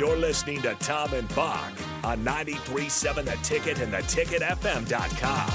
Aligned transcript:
You're 0.00 0.16
listening 0.16 0.62
to 0.62 0.74
Tom 0.76 1.12
and 1.12 1.28
Bock 1.34 1.74
on 2.02 2.24
93.7 2.24 3.22
The 3.22 3.36
Ticket 3.42 3.80
and 3.82 3.92
the 3.92 3.98
theticketfm.com. 3.98 5.50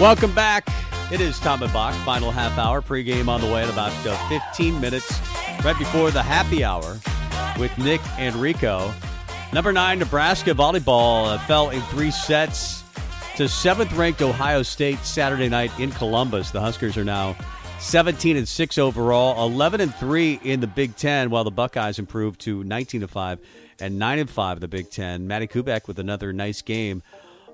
Welcome 0.00 0.34
back. 0.34 0.66
It 1.12 1.20
is 1.20 1.38
Tom 1.40 1.62
and 1.62 1.70
Bach, 1.74 1.94
final 2.06 2.30
half 2.30 2.56
hour, 2.56 2.80
pregame 2.80 3.28
on 3.28 3.42
the 3.42 3.48
way 3.48 3.64
in 3.64 3.68
about 3.68 3.92
uh, 4.06 4.16
15 4.30 4.80
minutes, 4.80 5.20
right 5.62 5.78
before 5.78 6.10
the 6.10 6.22
happy 6.22 6.64
hour 6.64 6.98
with 7.58 7.76
Nick 7.76 8.00
and 8.18 8.34
Rico. 8.36 8.94
Number 9.52 9.74
nine, 9.74 9.98
Nebraska 9.98 10.54
volleyball 10.54 11.34
uh, 11.34 11.38
fell 11.40 11.68
in 11.68 11.82
three 11.82 12.10
sets 12.10 12.82
to 13.36 13.46
seventh 13.46 13.92
ranked 13.92 14.22
Ohio 14.22 14.62
State 14.62 15.00
Saturday 15.00 15.50
night 15.50 15.70
in 15.78 15.90
Columbus. 15.90 16.50
The 16.50 16.62
Huskers 16.62 16.96
are 16.96 17.04
now 17.04 17.36
17 17.80 18.36
and 18.36 18.46
6 18.46 18.78
overall, 18.78 19.44
11 19.46 19.80
and 19.80 19.94
3 19.94 20.40
in 20.44 20.60
the 20.60 20.66
Big 20.66 20.96
10 20.96 21.30
while 21.30 21.44
the 21.44 21.50
Buckeyes 21.50 21.98
improved 21.98 22.40
to 22.42 22.62
19 22.62 23.02
and 23.02 23.10
5 23.10 23.38
and 23.80 23.98
9 23.98 24.18
and 24.18 24.30
5 24.30 24.56
in 24.58 24.60
the 24.60 24.68
Big 24.68 24.90
10. 24.90 25.26
Madi 25.26 25.46
Kubik 25.46 25.88
with 25.88 25.98
another 25.98 26.32
nice 26.32 26.62
game. 26.62 27.02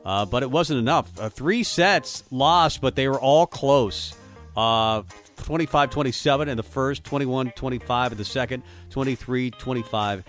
Uh, 0.05 0.27
but 0.27 0.43
it 0.43 0.51
wasn't 0.51 0.79
enough. 0.79 1.11
Uh, 1.19 1.29
three 1.29 1.63
sets 1.63 2.23
lost, 2.31 2.81
but 2.81 2.97
they 2.97 3.09
were 3.09 3.21
all 3.21 3.47
close. 3.47 4.15
Uh, 4.57 5.03
25 5.45 5.91
27 5.91 6.49
in 6.49 6.57
the 6.57 6.63
first, 6.63 7.05
21 7.05 7.51
25 7.53 8.13
in 8.13 8.19
the 8.19 8.25
second, 8.25 8.63
23 8.91 9.51
25 9.51 10.25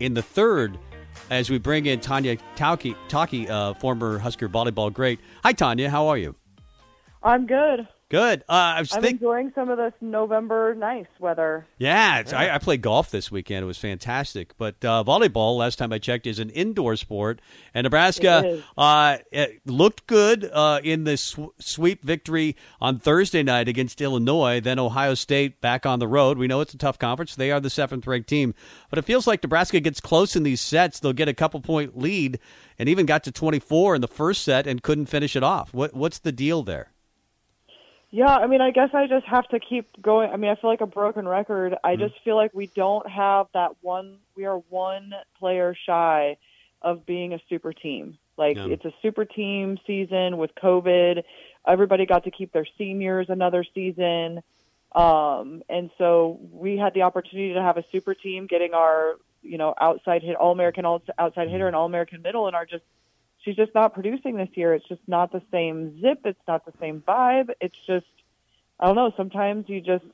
in 0.00 0.14
the 0.14 0.22
third. 0.22 0.78
As 1.30 1.48
we 1.48 1.58
bring 1.58 1.86
in 1.86 2.00
Tonia 2.00 2.38
Tauke, 2.56 2.94
Tauke, 3.08 3.48
uh, 3.48 3.74
former 3.74 4.18
Husker 4.18 4.48
volleyball 4.48 4.92
great. 4.92 5.20
Hi, 5.42 5.52
Tonia. 5.52 5.88
How 5.88 6.08
are 6.08 6.18
you? 6.18 6.34
I'm 7.22 7.46
good. 7.46 7.88
Good. 8.14 8.42
Uh, 8.48 8.52
I 8.52 8.78
was 8.78 8.94
I'm 8.94 9.02
think- 9.02 9.20
enjoying 9.20 9.50
some 9.56 9.70
of 9.70 9.76
this 9.76 9.92
November 10.00 10.72
nice 10.76 11.08
weather. 11.18 11.66
Yeah, 11.78 12.20
it's, 12.20 12.32
I, 12.32 12.54
I 12.54 12.58
played 12.58 12.80
golf 12.80 13.10
this 13.10 13.28
weekend. 13.28 13.64
It 13.64 13.66
was 13.66 13.76
fantastic. 13.76 14.56
But 14.56 14.76
uh, 14.84 15.02
volleyball, 15.04 15.56
last 15.56 15.80
time 15.80 15.92
I 15.92 15.98
checked, 15.98 16.24
is 16.28 16.38
an 16.38 16.48
indoor 16.50 16.94
sport, 16.94 17.40
and 17.74 17.82
Nebraska 17.84 18.46
is. 18.46 18.62
uh, 18.78 19.16
it 19.32 19.62
looked 19.66 20.06
good 20.06 20.44
uh, 20.44 20.78
in 20.84 21.02
the 21.02 21.16
sw- 21.16 21.50
sweep 21.58 22.04
victory 22.04 22.54
on 22.80 23.00
Thursday 23.00 23.42
night 23.42 23.66
against 23.66 24.00
Illinois. 24.00 24.60
Then 24.60 24.78
Ohio 24.78 25.14
State 25.14 25.60
back 25.60 25.84
on 25.84 25.98
the 25.98 26.06
road. 26.06 26.38
We 26.38 26.46
know 26.46 26.60
it's 26.60 26.72
a 26.72 26.78
tough 26.78 27.00
conference. 27.00 27.34
They 27.34 27.50
are 27.50 27.58
the 27.58 27.68
seventh 27.68 28.06
ranked 28.06 28.28
team, 28.28 28.54
but 28.90 29.00
it 29.00 29.04
feels 29.04 29.26
like 29.26 29.42
Nebraska 29.42 29.80
gets 29.80 30.00
close 30.00 30.36
in 30.36 30.44
these 30.44 30.60
sets. 30.60 31.00
They'll 31.00 31.12
get 31.14 31.28
a 31.28 31.34
couple 31.34 31.60
point 31.60 31.98
lead, 31.98 32.38
and 32.78 32.88
even 32.88 33.06
got 33.06 33.24
to 33.24 33.32
twenty 33.32 33.58
four 33.58 33.96
in 33.96 34.02
the 34.02 34.06
first 34.06 34.44
set 34.44 34.68
and 34.68 34.84
couldn't 34.84 35.06
finish 35.06 35.34
it 35.34 35.42
off. 35.42 35.74
What 35.74 35.94
what's 35.94 36.20
the 36.20 36.30
deal 36.30 36.62
there? 36.62 36.92
Yeah, 38.14 38.32
I 38.32 38.46
mean, 38.46 38.60
I 38.60 38.70
guess 38.70 38.90
I 38.94 39.08
just 39.08 39.26
have 39.26 39.48
to 39.48 39.58
keep 39.58 40.00
going. 40.00 40.30
I 40.30 40.36
mean, 40.36 40.48
I 40.48 40.54
feel 40.54 40.70
like 40.70 40.82
a 40.82 40.86
broken 40.86 41.26
record. 41.26 41.74
I 41.82 41.96
just 41.96 42.14
feel 42.22 42.36
like 42.36 42.54
we 42.54 42.68
don't 42.68 43.10
have 43.10 43.48
that 43.54 43.72
one. 43.80 44.18
We 44.36 44.44
are 44.44 44.58
one 44.68 45.12
player 45.36 45.74
shy 45.84 46.36
of 46.80 47.04
being 47.06 47.34
a 47.34 47.40
super 47.48 47.72
team. 47.72 48.16
Like 48.36 48.56
Yeah. 48.56 48.66
it's 48.66 48.84
a 48.84 48.92
super 49.02 49.24
team 49.24 49.80
season 49.84 50.38
with 50.38 50.54
COVID. 50.54 51.24
Everybody 51.66 52.06
got 52.06 52.22
to 52.22 52.30
keep 52.30 52.52
their 52.52 52.68
seniors 52.78 53.30
another 53.30 53.64
season. 53.74 54.44
Um, 54.92 55.64
and 55.68 55.90
so 55.98 56.38
we 56.52 56.76
had 56.76 56.94
the 56.94 57.02
opportunity 57.02 57.54
to 57.54 57.62
have 57.62 57.78
a 57.78 57.84
super 57.90 58.14
team 58.14 58.46
getting 58.46 58.74
our, 58.74 59.16
you 59.42 59.58
know, 59.58 59.74
outside 59.80 60.22
hit, 60.22 60.36
all 60.36 60.52
American 60.52 60.86
outside 60.86 61.48
hitter 61.48 61.66
and 61.66 61.74
all 61.74 61.86
American 61.86 62.22
middle 62.22 62.46
and 62.46 62.54
are 62.54 62.64
just 62.64 62.84
she's 63.44 63.56
just 63.56 63.74
not 63.74 63.94
producing 63.94 64.36
this 64.36 64.48
year. 64.54 64.74
It's 64.74 64.88
just 64.88 65.02
not 65.06 65.32
the 65.32 65.42
same 65.50 66.00
zip. 66.00 66.20
It's 66.24 66.40
not 66.48 66.64
the 66.64 66.72
same 66.80 67.02
vibe. 67.06 67.50
It's 67.60 67.78
just, 67.86 68.06
I 68.80 68.86
don't 68.86 68.96
know. 68.96 69.12
Sometimes 69.16 69.68
you 69.68 69.80
just, 69.80 70.04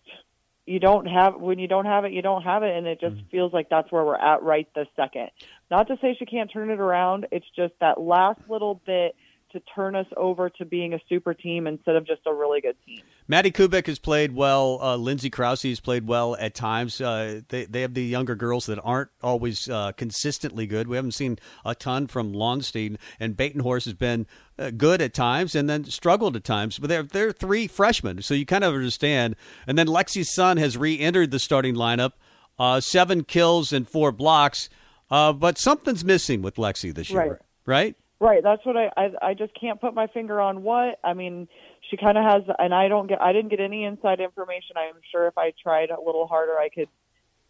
you 0.67 0.79
don't 0.81 1.07
have, 1.07 1.41
when 1.41 1.59
you 1.59 1.69
don't 1.69 1.87
have 1.87 2.05
it, 2.05 2.13
you 2.13 2.23
don't 2.23 2.43
have 2.43 2.63
it. 2.63 2.77
And 2.77 2.87
it 2.87 3.01
just 3.01 3.17
mm. 3.17 3.31
feels 3.31 3.53
like 3.53 3.69
that's 3.69 3.91
where 3.91 4.05
we're 4.05 4.17
at 4.17 4.43
right 4.43 4.69
this 4.75 4.89
second. 4.97 5.31
Not 5.71 5.89
to 5.89 5.97
say 6.01 6.17
she 6.19 6.27
can't 6.27 6.51
turn 6.51 6.71
it 6.71 6.81
around. 6.81 7.27
It's 7.31 7.49
just 7.57 7.75
that 7.81 8.01
last 8.01 8.41
little 8.49 8.81
bit 8.87 9.15
to 9.53 9.61
turn 9.75 9.95
us 9.95 10.07
over 10.17 10.49
to 10.51 10.65
being 10.65 10.95
a 10.95 11.01
super 11.09 11.35
team 11.35 11.67
instead 11.67 11.97
of 11.97 12.07
just 12.07 12.21
a 12.27 12.33
really 12.33 12.61
good 12.61 12.77
team. 12.87 13.01
Madi 13.29 13.51
Kubik 13.51 13.87
has 13.87 13.99
played 13.99 14.35
well. 14.35 14.79
Uh, 14.83 14.97
Lindsay 14.97 15.31
Krause 15.31 15.63
has 15.63 15.81
played 15.81 16.07
well 16.07 16.37
at 16.37 16.55
times. 16.55 17.01
Uh, 17.01 17.41
they 17.49 17.65
they 17.65 17.81
have 17.83 17.95
the 17.95 18.05
younger 18.05 18.35
girls 18.35 18.67
that 18.67 18.79
aren't 18.83 19.11
always 19.23 19.69
uh, 19.69 19.93
consistently 19.93 20.67
good. 20.67 20.89
We 20.89 20.97
haven't 20.97 21.13
seen 21.13 21.39
a 21.65 21.75
ton 21.75 22.07
from 22.07 22.33
Lauenstein, 22.33 22.97
and 23.19 23.37
Batenhorst 23.37 23.85
has 23.85 23.95
been 23.95 24.27
uh, 24.59 24.71
good 24.71 25.01
at 25.01 25.15
times 25.15 25.55
and 25.55 25.69
then 25.69 25.85
struggled 25.85 26.37
at 26.37 26.45
times. 26.45 26.79
But 26.79 26.89
they're 26.89 27.03
they're 27.03 27.33
three 27.33 27.67
freshmen, 27.67 28.23
so 28.23 28.35
you 28.35 28.47
kind 28.47 28.65
of 28.65 28.75
understand. 28.75 29.37
And 29.67 29.79
then 29.79 29.87
Lexi 29.87 30.25
Sun 30.25 30.57
has 30.57 30.77
re-entered 30.77 31.31
the 31.31 31.39
starting 31.39 31.75
lineup, 31.75 32.13
uh, 32.59 32.81
seven 32.81 33.25
kills 33.25 33.73
and 33.73 33.89
four 33.89 34.13
blocks. 34.13 34.69
Uh, 35.11 35.33
but 35.33 35.59
something's 35.59 36.05
missing 36.05 36.41
with 36.41 36.55
Lexi 36.55 36.95
this 36.95 37.11
year, 37.11 37.19
Right. 37.21 37.39
right? 37.67 37.97
Right. 38.21 38.43
That's 38.43 38.65
what 38.67 38.77
I, 38.77 38.91
I 38.99 39.31
I 39.31 39.35
just 39.35 39.59
can't 39.59 39.81
put 39.81 39.95
my 39.95 40.07
finger 40.09 40.43
on 40.43 40.63
what. 40.63 40.99
I 41.03 41.15
mean, 41.15 41.49
she 41.91 41.97
kind 41.97 42.19
of 42.19 42.25
has, 42.25 42.43
and 42.59 42.75
I 42.75 42.89
don't 42.89 43.07
get. 43.07 43.23
I 43.23 43.33
didn't 43.33 43.49
get 43.49 43.61
any 43.61 43.85
inside 43.85 44.21
information. 44.21 44.77
I'm 44.77 45.01
sure 45.11 45.27
if 45.27 45.39
I 45.39 45.55
tried 45.63 45.89
a 45.89 45.99
little 45.99 46.27
harder, 46.27 46.53
I 46.59 46.69
could 46.69 46.89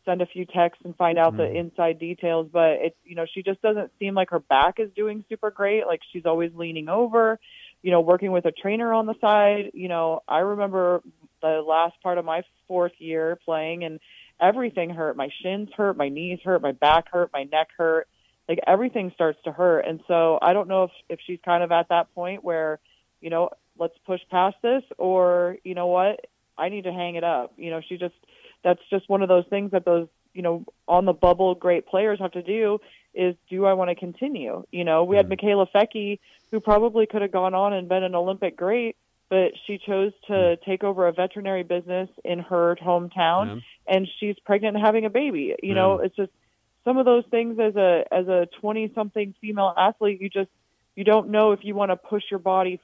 send 0.05 0.23
a 0.23 0.27
few 0.27 0.47
texts 0.47 0.83
and 0.85 0.95
find 0.95 1.19
out 1.19 1.37
the 1.37 1.43
mm-hmm. 1.43 1.57
inside 1.57 1.99
details. 1.99 2.49
But 2.53 2.79
it's 2.83 2.97
you 3.05 3.17
know, 3.17 3.27
she 3.35 3.43
just 3.43 3.61
doesn't 3.63 3.91
seem 3.99 4.15
like 4.15 4.31
her 4.31 4.39
back 4.39 4.75
is 4.79 4.91
doing 4.95 5.25
super 5.29 5.51
great. 5.51 5.89
Like 5.89 6.03
she's 6.13 6.25
always 6.25 6.53
leaning 6.55 6.89
over, 6.89 7.41
you 7.83 7.91
know, 7.91 8.01
working 8.01 8.31
with 8.31 8.45
a 8.45 8.53
trainer 8.53 8.93
on 8.93 9.07
the 9.07 9.15
side. 9.21 9.73
You 9.75 9.89
know, 9.89 10.23
I 10.29 10.39
remember 10.39 11.03
the 11.43 11.65
last 11.67 12.01
part 12.01 12.17
of 12.17 12.25
my 12.25 12.43
fourth 12.69 12.93
year 12.99 13.41
playing, 13.45 13.83
and 13.83 13.99
everything 14.41 14.91
hurt. 14.91 15.17
My 15.17 15.31
shins 15.43 15.71
hurt, 15.77 15.97
my 15.97 16.11
knees 16.11 16.39
hurt, 16.45 16.63
my 16.63 16.73
back 16.73 17.07
hurt, 17.11 17.31
my 17.33 17.43
neck 17.43 17.71
hurt 17.77 18.07
like 18.51 18.59
everything 18.67 19.13
starts 19.15 19.39
to 19.45 19.53
hurt. 19.53 19.87
And 19.87 20.01
so 20.09 20.39
i 20.43 20.53
don't 20.53 20.69
know 20.69 20.85
if 20.85 20.91
if 21.09 21.21
she's 21.25 21.39
kind 21.45 21.63
of 21.63 21.71
at 21.71 21.89
that 21.91 22.13
point 22.15 22.43
where 22.43 22.81
you 23.21 23.31
know 23.31 23.51
let's 23.79 23.97
push 24.05 24.21
past 24.31 24.57
this 24.61 24.83
or 24.99 25.57
you 25.65 25.75
know 25.75 25.87
what? 25.87 26.27
I 26.59 26.69
need 26.69 26.85
to 26.85 26.93
hang 26.93 27.15
it 27.15 27.25
up. 27.25 27.53
You 27.57 27.71
know 27.71 27.81
she 27.81 27.97
just 27.97 28.15
that's 28.65 28.83
just 28.91 29.09
one 29.09 29.23
of 29.23 29.29
those 29.29 29.47
things 29.49 29.71
that 29.71 29.85
those 29.85 30.09
you 30.35 30.43
know 30.43 30.65
on 30.89 31.05
the 31.05 31.13
bubble 31.13 31.55
great 31.55 31.87
players 31.87 32.19
have 32.19 32.33
to 32.33 32.43
do 32.43 32.81
is 33.15 33.35
do 33.49 33.65
i 33.65 33.73
want 33.73 33.91
to 33.91 33.95
continue? 33.95 34.65
You 34.73 34.85
know 34.85 35.05
we 35.05 35.17
had 35.17 35.27
hmm. 35.27 35.33
Mikaela 35.33 35.69
Foecke 35.73 36.19
who 36.51 36.59
probably 36.59 37.07
could 37.07 37.23
have 37.23 37.33
gone 37.33 37.55
on 37.55 37.73
and 37.73 37.89
been 37.89 38.03
an 38.03 38.17
olympic 38.17 38.57
great 38.57 38.97
but 39.29 39.53
she 39.65 39.79
chose 39.79 40.13
to 40.27 40.57
hmm. 40.59 40.69
take 40.69 40.83
over 40.83 41.07
a 41.07 41.13
veterinary 41.13 41.63
business 41.63 42.09
in 42.25 42.41
her 42.41 42.77
hometown 42.83 43.63
and 43.87 44.09
she's 44.19 44.37
pregnant 44.45 44.77
and 44.77 44.85
having 44.85 45.05
a 45.05 45.11
baby. 45.11 45.55
You 45.63 45.75
know 45.75 45.99
it's 45.99 46.17
just 46.17 46.33
some 46.85 46.99
of 46.99 47.05
those 47.05 47.25
things 47.31 47.59
as 47.59 47.77
a 47.77 48.05
as 48.11 48.27
a 48.29 48.47
20 48.61 48.93
something 48.95 49.35
female 49.41 49.75
athlete 49.77 50.21
you 50.21 50.29
just 50.29 50.51
you 50.95 51.05
don't 51.05 51.29
know 51.29 51.53
if 51.53 51.61
you 51.63 51.75
want 51.75 51.91
to 51.91 51.97
push 51.97 52.25
your 52.31 52.41
body 52.41 52.81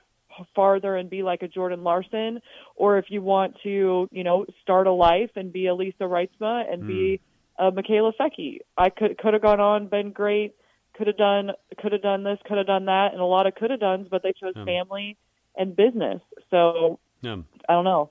farther 0.54 0.96
and 0.96 1.08
be 1.08 1.22
like 1.22 1.42
a 1.42 1.48
Jordan 1.48 1.82
Larson 1.82 2.40
or 2.74 2.98
if 2.98 3.06
you 3.08 3.22
want 3.22 3.56
to 3.62 4.08
you 4.10 4.24
know 4.24 4.46
start 4.62 4.86
a 4.86 4.92
life 4.92 5.30
and 5.36 5.52
be 5.52 5.66
a 5.66 5.74
Lisa 5.74 6.02
Reitsma 6.02 6.70
and 6.70 6.86
be 6.86 7.20
hmm. 7.58 7.64
a 7.64 7.72
Mikaela 7.72 8.12
Foecke 8.18 8.58
I 8.76 8.90
could 8.90 9.18
could 9.18 9.32
have 9.32 9.42
gone 9.42 9.60
on 9.60 9.88
been 9.88 10.12
great 10.12 10.54
could 10.94 11.06
have 11.06 11.16
done 11.16 11.52
could 11.78 11.92
have 11.92 12.02
done 12.02 12.22
this 12.22 12.38
could 12.46 12.58
have 12.58 12.66
done 12.66 12.86
that 12.86 13.12
and 13.12 13.20
a 13.20 13.24
lot 13.24 13.46
of 13.46 13.54
could 13.54 13.70
have 13.70 13.80
done's 13.80 14.08
but 14.10 14.22
they 14.22 14.32
chose 14.32 14.54
Yeah. 14.56 14.64
family 14.64 15.16
and 15.56 15.74
business 15.74 16.20
so 16.50 16.98
Yeah. 17.22 17.38
I 17.68 17.72
don't 17.72 17.84
know 17.84 18.10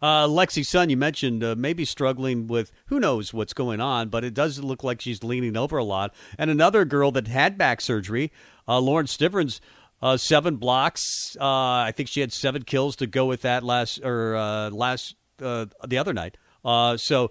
Uh, 0.00 0.26
Lexi 0.26 0.64
Sun, 0.64 0.90
you 0.90 0.96
mentioned 0.96 1.42
uh, 1.42 1.54
maybe 1.56 1.84
struggling 1.84 2.46
with 2.46 2.72
who 2.86 3.00
knows 3.00 3.32
what's 3.32 3.52
going 3.54 3.80
on, 3.80 4.08
but 4.08 4.24
it 4.24 4.34
does 4.34 4.58
look 4.58 4.84
like 4.84 5.00
she's 5.00 5.24
leaning 5.24 5.56
over 5.56 5.76
a 5.78 5.84
lot. 5.84 6.14
And 6.38 6.50
another 6.50 6.84
girl 6.84 7.10
that 7.12 7.28
had 7.28 7.56
back 7.56 7.80
surgery, 7.80 8.32
uh, 8.68 8.78
Lauren 8.78 9.06
Stivrins, 9.06 9.60
uh, 10.02 10.16
seven 10.16 10.56
blocks. 10.56 11.36
Uh, 11.40 11.44
I 11.44 11.92
think 11.96 12.08
she 12.08 12.20
had 12.20 12.32
seven 12.32 12.62
kills 12.62 12.96
to 12.96 13.06
go 13.06 13.26
with 13.26 13.42
that 13.42 13.62
last 13.62 14.00
or 14.04 14.36
uh, 14.36 14.70
last 14.70 15.16
uh, 15.40 15.66
the 15.86 15.98
other 15.98 16.12
night. 16.12 16.36
So 16.98 17.30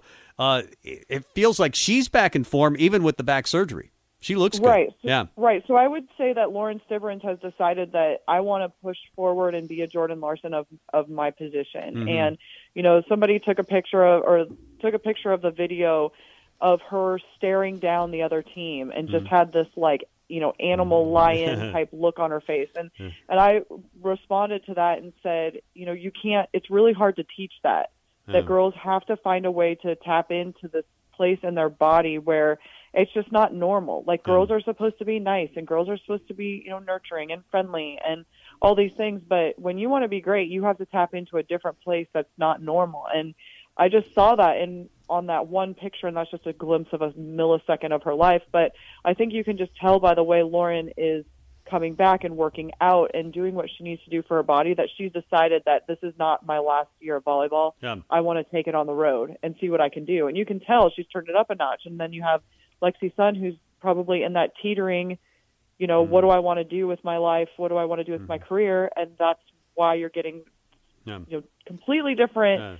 it 0.82 1.24
feels 1.34 1.60
like 1.60 1.74
she's 1.74 2.08
back 2.08 2.34
in 2.34 2.44
form 2.44 2.76
even 2.78 3.02
with 3.02 3.16
the 3.16 3.24
back 3.24 3.46
surgery. 3.46 3.92
She 4.26 4.34
looks 4.34 4.58
good. 4.58 4.66
Right. 4.66 4.92
Yeah. 5.02 5.26
Right. 5.36 5.62
So 5.68 5.76
I 5.76 5.86
would 5.86 6.08
say 6.18 6.32
that 6.32 6.50
Lauren 6.50 6.80
Stivrins 6.90 7.22
has 7.22 7.38
decided 7.38 7.92
that 7.92 8.22
I 8.26 8.40
want 8.40 8.64
to 8.64 8.72
push 8.82 8.96
forward 9.14 9.54
and 9.54 9.68
be 9.68 9.82
a 9.82 9.86
Jordan 9.86 10.20
Larson 10.20 10.52
of 10.52 10.66
of 10.92 11.08
my 11.08 11.30
position. 11.30 11.94
Mm-hmm. 11.94 12.08
And 12.08 12.38
you 12.74 12.82
know, 12.82 13.02
somebody 13.08 13.38
took 13.38 13.60
a 13.60 13.64
picture 13.64 14.04
of 14.04 14.24
or 14.24 14.46
took 14.80 14.94
a 14.94 14.98
picture 14.98 15.30
of 15.30 15.42
the 15.42 15.52
video 15.52 16.10
of 16.60 16.80
her 16.90 17.20
staring 17.36 17.78
down 17.78 18.10
the 18.10 18.22
other 18.22 18.42
team 18.42 18.90
and 18.90 19.08
just 19.08 19.26
Mm-hmm. 19.26 19.34
had 19.36 19.52
this 19.52 19.68
like 19.76 20.08
you 20.28 20.40
know 20.40 20.54
animal 20.58 21.12
lion 21.12 21.70
type 21.72 21.90
look 21.92 22.18
on 22.18 22.32
her 22.32 22.40
face 22.40 22.70
and 22.74 22.90
and 23.28 23.38
I 23.38 23.60
responded 24.02 24.66
to 24.66 24.74
that 24.74 24.98
and 24.98 25.12
said 25.22 25.60
you 25.74 25.86
know 25.86 25.92
you 25.92 26.10
can't 26.10 26.48
it's 26.52 26.68
really 26.68 26.94
hard 26.94 27.14
to 27.16 27.24
teach 27.36 27.52
that 27.62 27.90
that 28.26 28.44
girls 28.44 28.74
have 28.74 29.06
to 29.06 29.16
find 29.16 29.46
a 29.46 29.52
way 29.52 29.76
to 29.76 29.94
tap 29.94 30.32
into 30.32 30.66
this 30.66 30.84
place 31.12 31.38
in 31.44 31.54
their 31.54 31.68
body 31.68 32.18
where 32.18 32.58
it's 32.96 33.12
just 33.12 33.30
not 33.30 33.52
normal. 33.52 34.02
Like 34.06 34.24
girls 34.24 34.50
are 34.50 34.60
supposed 34.60 34.98
to 34.98 35.04
be 35.04 35.20
nice 35.20 35.50
and 35.54 35.66
girls 35.66 35.88
are 35.90 35.98
supposed 35.98 36.28
to 36.28 36.34
be, 36.34 36.62
you 36.64 36.70
know, 36.70 36.78
nurturing 36.78 37.30
and 37.30 37.42
friendly 37.50 37.98
and 38.04 38.24
all 38.62 38.74
these 38.74 38.94
things, 38.94 39.20
but 39.28 39.58
when 39.58 39.76
you 39.76 39.90
want 39.90 40.04
to 40.04 40.08
be 40.08 40.22
great, 40.22 40.48
you 40.48 40.64
have 40.64 40.78
to 40.78 40.86
tap 40.86 41.12
into 41.12 41.36
a 41.36 41.42
different 41.42 41.78
place 41.82 42.08
that's 42.14 42.32
not 42.38 42.62
normal. 42.62 43.04
And 43.14 43.34
I 43.76 43.90
just 43.90 44.14
saw 44.14 44.36
that 44.36 44.56
in 44.56 44.88
on 45.10 45.26
that 45.26 45.46
one 45.46 45.74
picture 45.74 46.06
and 46.08 46.16
that's 46.16 46.30
just 46.30 46.46
a 46.46 46.54
glimpse 46.54 46.92
of 46.92 47.02
a 47.02 47.10
millisecond 47.12 47.92
of 47.92 48.02
her 48.04 48.14
life, 48.14 48.42
but 48.50 48.72
I 49.04 49.12
think 49.12 49.34
you 49.34 49.44
can 49.44 49.58
just 49.58 49.76
tell 49.76 50.00
by 50.00 50.14
the 50.14 50.24
way 50.24 50.42
Lauren 50.42 50.90
is 50.96 51.26
coming 51.68 51.94
back 51.94 52.24
and 52.24 52.36
working 52.36 52.72
out 52.80 53.10
and 53.12 53.32
doing 53.32 53.54
what 53.54 53.68
she 53.68 53.84
needs 53.84 54.02
to 54.04 54.10
do 54.10 54.22
for 54.22 54.36
her 54.36 54.42
body 54.42 54.72
that 54.74 54.88
she's 54.96 55.12
decided 55.12 55.62
that 55.66 55.86
this 55.86 55.98
is 56.02 56.14
not 56.18 56.46
my 56.46 56.60
last 56.60 56.88
year 57.00 57.16
of 57.16 57.24
volleyball. 57.24 57.72
Yeah. 57.82 57.96
I 58.08 58.20
want 58.20 58.38
to 58.38 58.50
take 58.50 58.68
it 58.68 58.74
on 58.74 58.86
the 58.86 58.94
road 58.94 59.36
and 59.42 59.54
see 59.60 59.68
what 59.68 59.80
I 59.80 59.88
can 59.88 60.04
do. 60.04 60.28
And 60.28 60.36
you 60.36 60.46
can 60.46 60.60
tell 60.60 60.90
she's 60.90 61.06
turned 61.08 61.28
it 61.28 61.36
up 61.36 61.50
a 61.50 61.56
notch. 61.56 61.82
And 61.84 61.98
then 61.98 62.12
you 62.12 62.22
have 62.22 62.40
Lexi 62.82 63.14
Sun, 63.16 63.34
who's 63.34 63.54
probably 63.80 64.22
in 64.22 64.34
that 64.34 64.52
teetering, 64.62 65.18
you 65.78 65.86
know, 65.86 66.02
what 66.02 66.22
do 66.22 66.28
I 66.30 66.38
want 66.38 66.58
to 66.58 66.64
do 66.64 66.86
with 66.86 67.02
my 67.04 67.18
life? 67.18 67.48
What 67.56 67.68
do 67.68 67.76
I 67.76 67.84
want 67.84 68.00
to 68.00 68.04
do 68.04 68.12
with 68.12 68.26
my 68.28 68.38
career? 68.38 68.90
And 68.96 69.10
that's 69.18 69.40
why 69.74 69.94
you're 69.94 70.08
getting, 70.10 70.42
Yeah. 71.04 71.18
you 71.28 71.38
know, 71.38 71.42
completely 71.66 72.14
different 72.14 72.60
Yeah. 72.60 72.76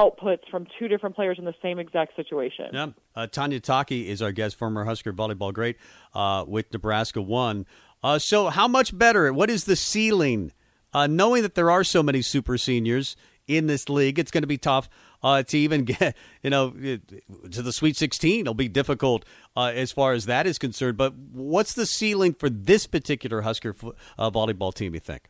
outputs 0.00 0.48
from 0.50 0.66
two 0.78 0.88
different 0.88 1.14
players 1.16 1.38
in 1.38 1.44
the 1.44 1.54
same 1.62 1.78
exact 1.78 2.16
situation. 2.16 2.70
Yeah. 2.72 2.88
Uh, 3.14 3.26
Tonia 3.30 3.60
Tauke 3.60 4.04
is 4.06 4.20
our 4.22 4.32
guest, 4.32 4.56
former 4.56 4.84
Husker 4.84 5.12
volleyball 5.12 5.52
great 5.52 5.76
uh, 6.14 6.44
with 6.46 6.72
Nebraska 6.72 7.22
one. 7.22 7.66
Uh, 8.02 8.18
so, 8.18 8.48
how 8.48 8.66
much 8.66 8.96
better? 8.96 9.32
What 9.32 9.50
is 9.50 9.64
the 9.64 9.76
ceiling? 9.76 10.52
Uh, 10.92 11.06
knowing 11.06 11.42
that 11.42 11.54
there 11.54 11.70
are 11.70 11.84
so 11.84 12.02
many 12.02 12.20
super 12.22 12.58
seniors 12.58 13.16
in 13.46 13.66
this 13.68 13.88
league, 13.88 14.18
it's 14.18 14.30
going 14.30 14.42
to 14.42 14.48
be 14.48 14.58
tough 14.58 14.88
uh, 15.22 15.42
to 15.42 15.58
even 15.58 15.84
get, 15.84 16.16
you 16.42 16.50
know, 16.50 16.70
to 16.70 17.62
the 17.62 17.72
Sweet 17.72 17.96
16. 17.96 18.40
It'll 18.40 18.54
be 18.54 18.68
difficult 18.68 19.24
uh, 19.56 19.72
as 19.74 19.92
far 19.92 20.12
as 20.12 20.26
that 20.26 20.46
is 20.46 20.58
concerned. 20.58 20.96
But 20.96 21.14
what's 21.14 21.74
the 21.74 21.86
ceiling 21.86 22.34
for 22.34 22.50
this 22.50 22.86
particular 22.86 23.42
Husker 23.42 23.74
uh, 24.18 24.30
volleyball 24.30 24.74
team? 24.74 24.94
You 24.94 25.00
think? 25.00 25.28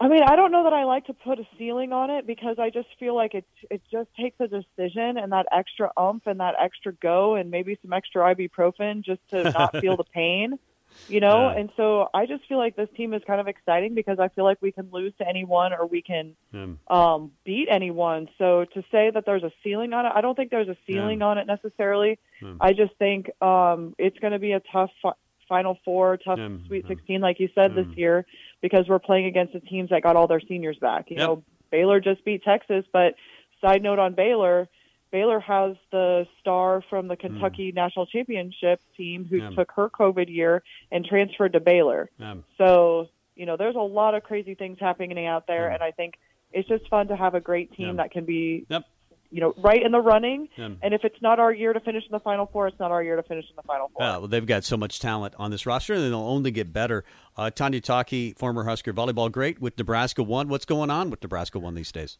I 0.00 0.06
mean, 0.06 0.22
I 0.22 0.36
don't 0.36 0.52
know 0.52 0.62
that 0.62 0.72
I 0.72 0.84
like 0.84 1.06
to 1.06 1.12
put 1.12 1.40
a 1.40 1.46
ceiling 1.58 1.92
on 1.92 2.10
it 2.10 2.24
because 2.24 2.56
I 2.58 2.70
just 2.70 2.86
feel 3.00 3.16
like 3.16 3.34
it 3.34 3.44
it 3.68 3.82
just 3.90 4.08
takes 4.14 4.38
a 4.38 4.46
decision 4.46 5.18
and 5.18 5.32
that 5.32 5.46
extra 5.50 5.90
umph 5.96 6.24
and 6.26 6.38
that 6.38 6.54
extra 6.60 6.92
go 6.92 7.34
and 7.34 7.50
maybe 7.50 7.76
some 7.82 7.92
extra 7.92 8.32
ibuprofen 8.32 9.04
just 9.04 9.20
to 9.30 9.50
not 9.50 9.76
feel 9.78 9.96
the 9.96 10.04
pain, 10.14 10.56
you 11.06 11.20
know. 11.20 11.50
Yeah. 11.50 11.60
And 11.60 11.70
so 11.76 12.08
I 12.12 12.26
just 12.26 12.46
feel 12.48 12.58
like 12.58 12.76
this 12.76 12.88
team 12.96 13.14
is 13.14 13.22
kind 13.26 13.40
of 13.40 13.48
exciting 13.48 13.94
because 13.94 14.18
I 14.18 14.28
feel 14.28 14.44
like 14.44 14.58
we 14.60 14.72
can 14.72 14.88
lose 14.92 15.12
to 15.18 15.28
anyone 15.28 15.72
or 15.72 15.86
we 15.86 16.02
can 16.02 16.36
um, 16.88 17.32
beat 17.44 17.68
anyone. 17.70 18.28
So 18.38 18.64
to 18.74 18.82
say 18.90 19.10
that 19.12 19.24
there's 19.26 19.42
a 19.42 19.52
ceiling 19.62 19.92
on 19.92 20.06
it, 20.06 20.12
I 20.14 20.20
don't 20.20 20.34
think 20.34 20.50
there's 20.50 20.68
a 20.68 20.76
ceiling 20.86 21.22
on 21.22 21.38
it 21.38 21.46
necessarily. 21.46 22.18
I 22.60 22.72
just 22.72 22.94
think 22.98 23.30
um, 23.42 23.94
it's 23.98 24.18
going 24.18 24.32
to 24.32 24.38
be 24.38 24.52
a 24.52 24.60
tough 24.72 24.90
fi- 25.02 25.12
Final 25.48 25.78
Four, 25.84 26.18
tough 26.18 26.38
Yeah. 26.38 26.48
Sweet 26.66 26.84
16, 26.88 27.20
like 27.22 27.40
you 27.40 27.48
said 27.54 27.74
this 27.74 27.86
year, 27.96 28.26
because 28.60 28.86
we're 28.86 28.98
playing 28.98 29.24
against 29.26 29.54
the 29.54 29.60
teams 29.60 29.88
that 29.90 30.02
got 30.02 30.14
all 30.16 30.26
their 30.26 30.40
seniors 30.46 30.76
back. 30.78 31.06
You 31.10 31.16
Yep. 31.16 31.26
know, 31.26 31.42
Baylor 31.70 32.00
just 32.00 32.24
beat 32.24 32.42
Texas, 32.44 32.84
but 32.92 33.14
side 33.62 33.82
note 33.82 33.98
on 33.98 34.14
Baylor, 34.14 34.68
Baylor 35.10 35.40
has 35.40 35.76
the 35.90 36.26
star 36.40 36.82
from 36.90 37.08
the 37.08 37.16
Kentucky 37.16 37.72
National 37.72 38.06
Championship 38.06 38.80
team 38.96 39.24
who 39.28 39.36
Yeah. 39.38 39.50
took 39.50 39.72
her 39.72 39.88
COVID 39.88 40.28
year 40.28 40.62
and 40.92 41.04
transferred 41.04 41.52
to 41.54 41.60
Baylor. 41.60 42.10
Um, 42.20 42.44
So, 42.58 43.08
you 43.36 43.46
know, 43.46 43.56
there's 43.56 43.76
a 43.76 43.80
lot 43.80 44.14
of 44.14 44.22
crazy 44.24 44.54
things 44.54 44.78
happening 44.80 45.26
out 45.26 45.46
there, 45.46 45.68
and 45.68 45.82
I 45.82 45.90
think 45.92 46.14
it's 46.52 46.68
just 46.68 46.88
fun 46.88 47.08
to 47.08 47.16
have 47.16 47.34
a 47.34 47.40
great 47.40 47.72
team 47.72 47.86
Yeah. 47.88 47.92
that 47.94 48.10
can 48.10 48.24
be, 48.24 48.64
Yep. 48.68 48.84
you 49.30 49.40
know, 49.40 49.54
right 49.58 49.82
in 49.82 49.92
the 49.92 50.00
running. 50.00 50.48
Yeah. 50.56 50.70
And 50.82 50.94
if 50.94 51.04
it's 51.04 51.20
not 51.22 51.38
our 51.38 51.52
year 51.52 51.72
to 51.72 51.80
finish 51.80 52.04
in 52.04 52.12
the 52.12 52.20
Final 52.20 52.46
Four, 52.46 52.66
it's 52.68 52.78
not 52.78 52.90
our 52.90 53.02
year 53.02 53.16
to 53.16 53.22
finish 53.22 53.48
in 53.48 53.56
the 53.56 53.62
Final 53.62 53.88
Four. 53.88 54.00
Well, 54.00 54.26
they've 54.28 54.46
got 54.46 54.64
so 54.64 54.76
much 54.76 54.98
talent 55.00 55.34
on 55.38 55.50
this 55.50 55.66
roster, 55.66 55.94
and 55.94 56.02
they'll 56.02 56.14
only 56.20 56.50
get 56.50 56.72
better. 56.72 57.04
Uh, 57.36 57.50
Tonia 57.54 57.80
Tauke, 57.82 58.36
former 58.36 58.64
Husker 58.64 58.92
volleyball 58.92 59.30
great 59.30 59.60
with 59.60 59.76
Nebraska 59.78 60.22
One. 60.22 60.48
What's 60.48 60.64
going 60.64 60.90
on 60.90 61.10
with 61.10 61.22
Nebraska 61.22 61.58
One 61.58 61.74
these 61.74 61.92
days? 61.92 62.18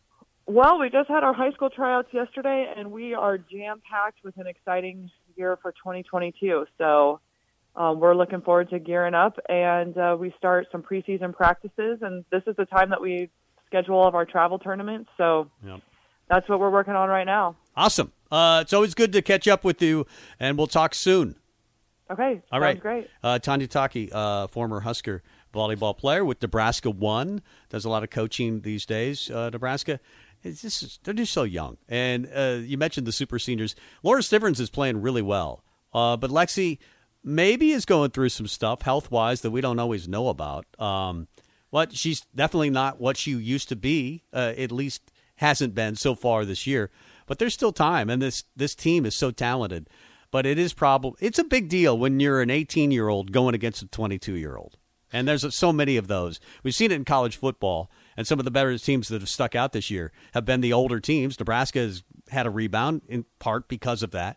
Well, 0.50 0.78
we 0.80 0.88
just 0.88 1.08
had 1.10 1.22
our 1.24 1.34
high 1.34 1.50
school 1.52 1.68
tryouts 1.68 2.08
yesterday, 2.12 2.72
and 2.74 2.90
we 2.90 3.12
are 3.12 3.36
jam 3.36 3.82
packed 3.88 4.24
with 4.24 4.34
an 4.38 4.46
exciting 4.46 5.10
year 5.36 5.58
for 5.60 5.72
2022. 5.72 6.64
So 6.78 7.20
um, 7.76 8.00
we're 8.00 8.14
looking 8.14 8.40
forward 8.40 8.70
to 8.70 8.78
gearing 8.78 9.12
up, 9.12 9.38
and 9.50 9.96
uh, 9.98 10.16
we 10.18 10.32
start 10.38 10.66
some 10.72 10.82
preseason 10.82 11.34
practices. 11.34 11.98
And 12.00 12.24
this 12.32 12.42
is 12.46 12.56
the 12.56 12.64
time 12.64 12.88
that 12.90 13.02
we 13.02 13.28
schedule 13.66 13.96
all 13.96 14.08
of 14.08 14.14
our 14.14 14.24
travel 14.24 14.58
tournaments. 14.58 15.10
So 15.18 15.50
Yep. 15.66 15.80
that's 16.30 16.48
what 16.48 16.60
we're 16.60 16.70
working 16.70 16.94
on 16.94 17.10
right 17.10 17.26
now. 17.26 17.56
Awesome. 17.76 18.12
Uh, 18.32 18.60
it's 18.62 18.72
always 18.72 18.94
good 18.94 19.12
to 19.12 19.20
catch 19.20 19.46
up 19.46 19.64
with 19.64 19.82
you, 19.82 20.06
and 20.40 20.56
we'll 20.56 20.66
talk 20.66 20.94
soon. 20.94 21.36
Okay, 22.10 22.40
All 22.50 22.58
right. 22.58 22.80
great. 22.80 23.06
Uh, 23.22 23.38
Tonia 23.38 23.68
Tauke, 23.68 24.08
uh, 24.14 24.46
former 24.46 24.80
Husker 24.80 25.22
volleyball 25.54 25.96
player 25.96 26.24
with 26.24 26.40
Nebraska 26.40 26.88
One, 26.90 27.42
does 27.68 27.84
a 27.84 27.90
lot 27.90 28.02
of 28.02 28.08
coaching 28.08 28.62
these 28.62 28.86
days. 28.86 29.30
Uh, 29.30 29.50
Nebraska, 29.50 30.00
it's 30.42 30.62
just, 30.62 31.04
they're 31.04 31.14
just 31.14 31.32
so 31.32 31.42
young. 31.42 31.78
And 31.88 32.28
uh, 32.34 32.58
you 32.60 32.78
mentioned 32.78 33.06
the 33.06 33.12
super 33.12 33.38
seniors. 33.38 33.74
Laura 34.02 34.20
Stivrins 34.20 34.60
is 34.60 34.70
playing 34.70 35.02
really 35.02 35.22
well, 35.22 35.64
uh, 35.92 36.16
but 36.16 36.30
Lexi 36.30 36.78
maybe 37.24 37.72
is 37.72 37.84
going 37.84 38.10
through 38.10 38.28
some 38.30 38.46
stuff 38.46 38.82
health 38.82 39.10
wise 39.10 39.40
that 39.42 39.50
we 39.50 39.60
don't 39.60 39.78
always 39.78 40.08
know 40.08 40.28
about. 40.28 40.66
Um, 40.80 41.28
but 41.70 41.94
she's 41.94 42.22
definitely 42.34 42.70
not 42.70 43.00
what 43.00 43.16
she 43.16 43.32
used 43.32 43.68
to 43.68 43.76
be. 43.76 44.24
Uh, 44.32 44.54
at 44.56 44.72
least 44.72 45.12
hasn't 45.36 45.74
been 45.74 45.96
so 45.96 46.14
far 46.14 46.44
this 46.44 46.66
year. 46.66 46.90
But 47.26 47.38
there's 47.38 47.54
still 47.54 47.72
time, 47.72 48.08
and 48.08 48.22
this 48.22 48.44
this 48.56 48.74
team 48.74 49.04
is 49.04 49.14
so 49.14 49.30
talented. 49.30 49.88
But 50.30 50.46
it 50.46 50.58
is 50.58 50.72
problem. 50.72 51.14
It's 51.20 51.38
a 51.38 51.44
big 51.44 51.68
deal 51.68 51.96
when 51.96 52.20
you're 52.20 52.42
an 52.42 52.50
18 52.50 52.90
year 52.90 53.08
old 53.08 53.32
going 53.32 53.54
against 53.54 53.82
a 53.82 53.86
22 53.86 54.34
year 54.34 54.56
old, 54.56 54.76
and 55.12 55.28
there's 55.28 55.54
so 55.54 55.72
many 55.72 55.96
of 55.96 56.08
those. 56.08 56.40
We've 56.62 56.74
seen 56.74 56.90
it 56.90 56.96
in 56.96 57.04
college 57.04 57.36
football, 57.36 57.90
and 58.18 58.26
some 58.26 58.40
of 58.40 58.44
the 58.44 58.50
better 58.50 58.76
teams 58.76 59.06
that 59.08 59.22
have 59.22 59.28
stuck 59.28 59.54
out 59.54 59.72
this 59.72 59.92
year 59.92 60.10
have 60.34 60.44
been 60.44 60.60
the 60.60 60.72
older 60.72 60.98
teams. 60.98 61.38
Nebraska 61.38 61.78
has 61.78 62.02
had 62.30 62.46
a 62.46 62.50
rebound 62.50 63.02
in 63.06 63.24
part 63.38 63.68
because 63.68 64.02
of 64.02 64.10
that. 64.10 64.36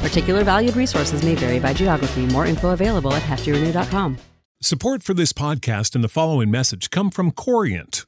Particular 0.00 0.42
valued 0.42 0.74
resources 0.74 1.22
may 1.22 1.36
vary 1.36 1.60
by 1.60 1.72
geography. 1.72 2.26
More 2.26 2.46
info 2.46 2.70
available 2.70 3.12
at 3.14 3.22
heftyrenew.com. 3.22 4.18
Support 4.60 5.04
for 5.04 5.14
this 5.14 5.32
podcast 5.32 5.94
and 5.94 6.02
the 6.02 6.08
following 6.08 6.50
message 6.50 6.90
come 6.90 7.12
from 7.12 7.30
Corient. 7.30 8.07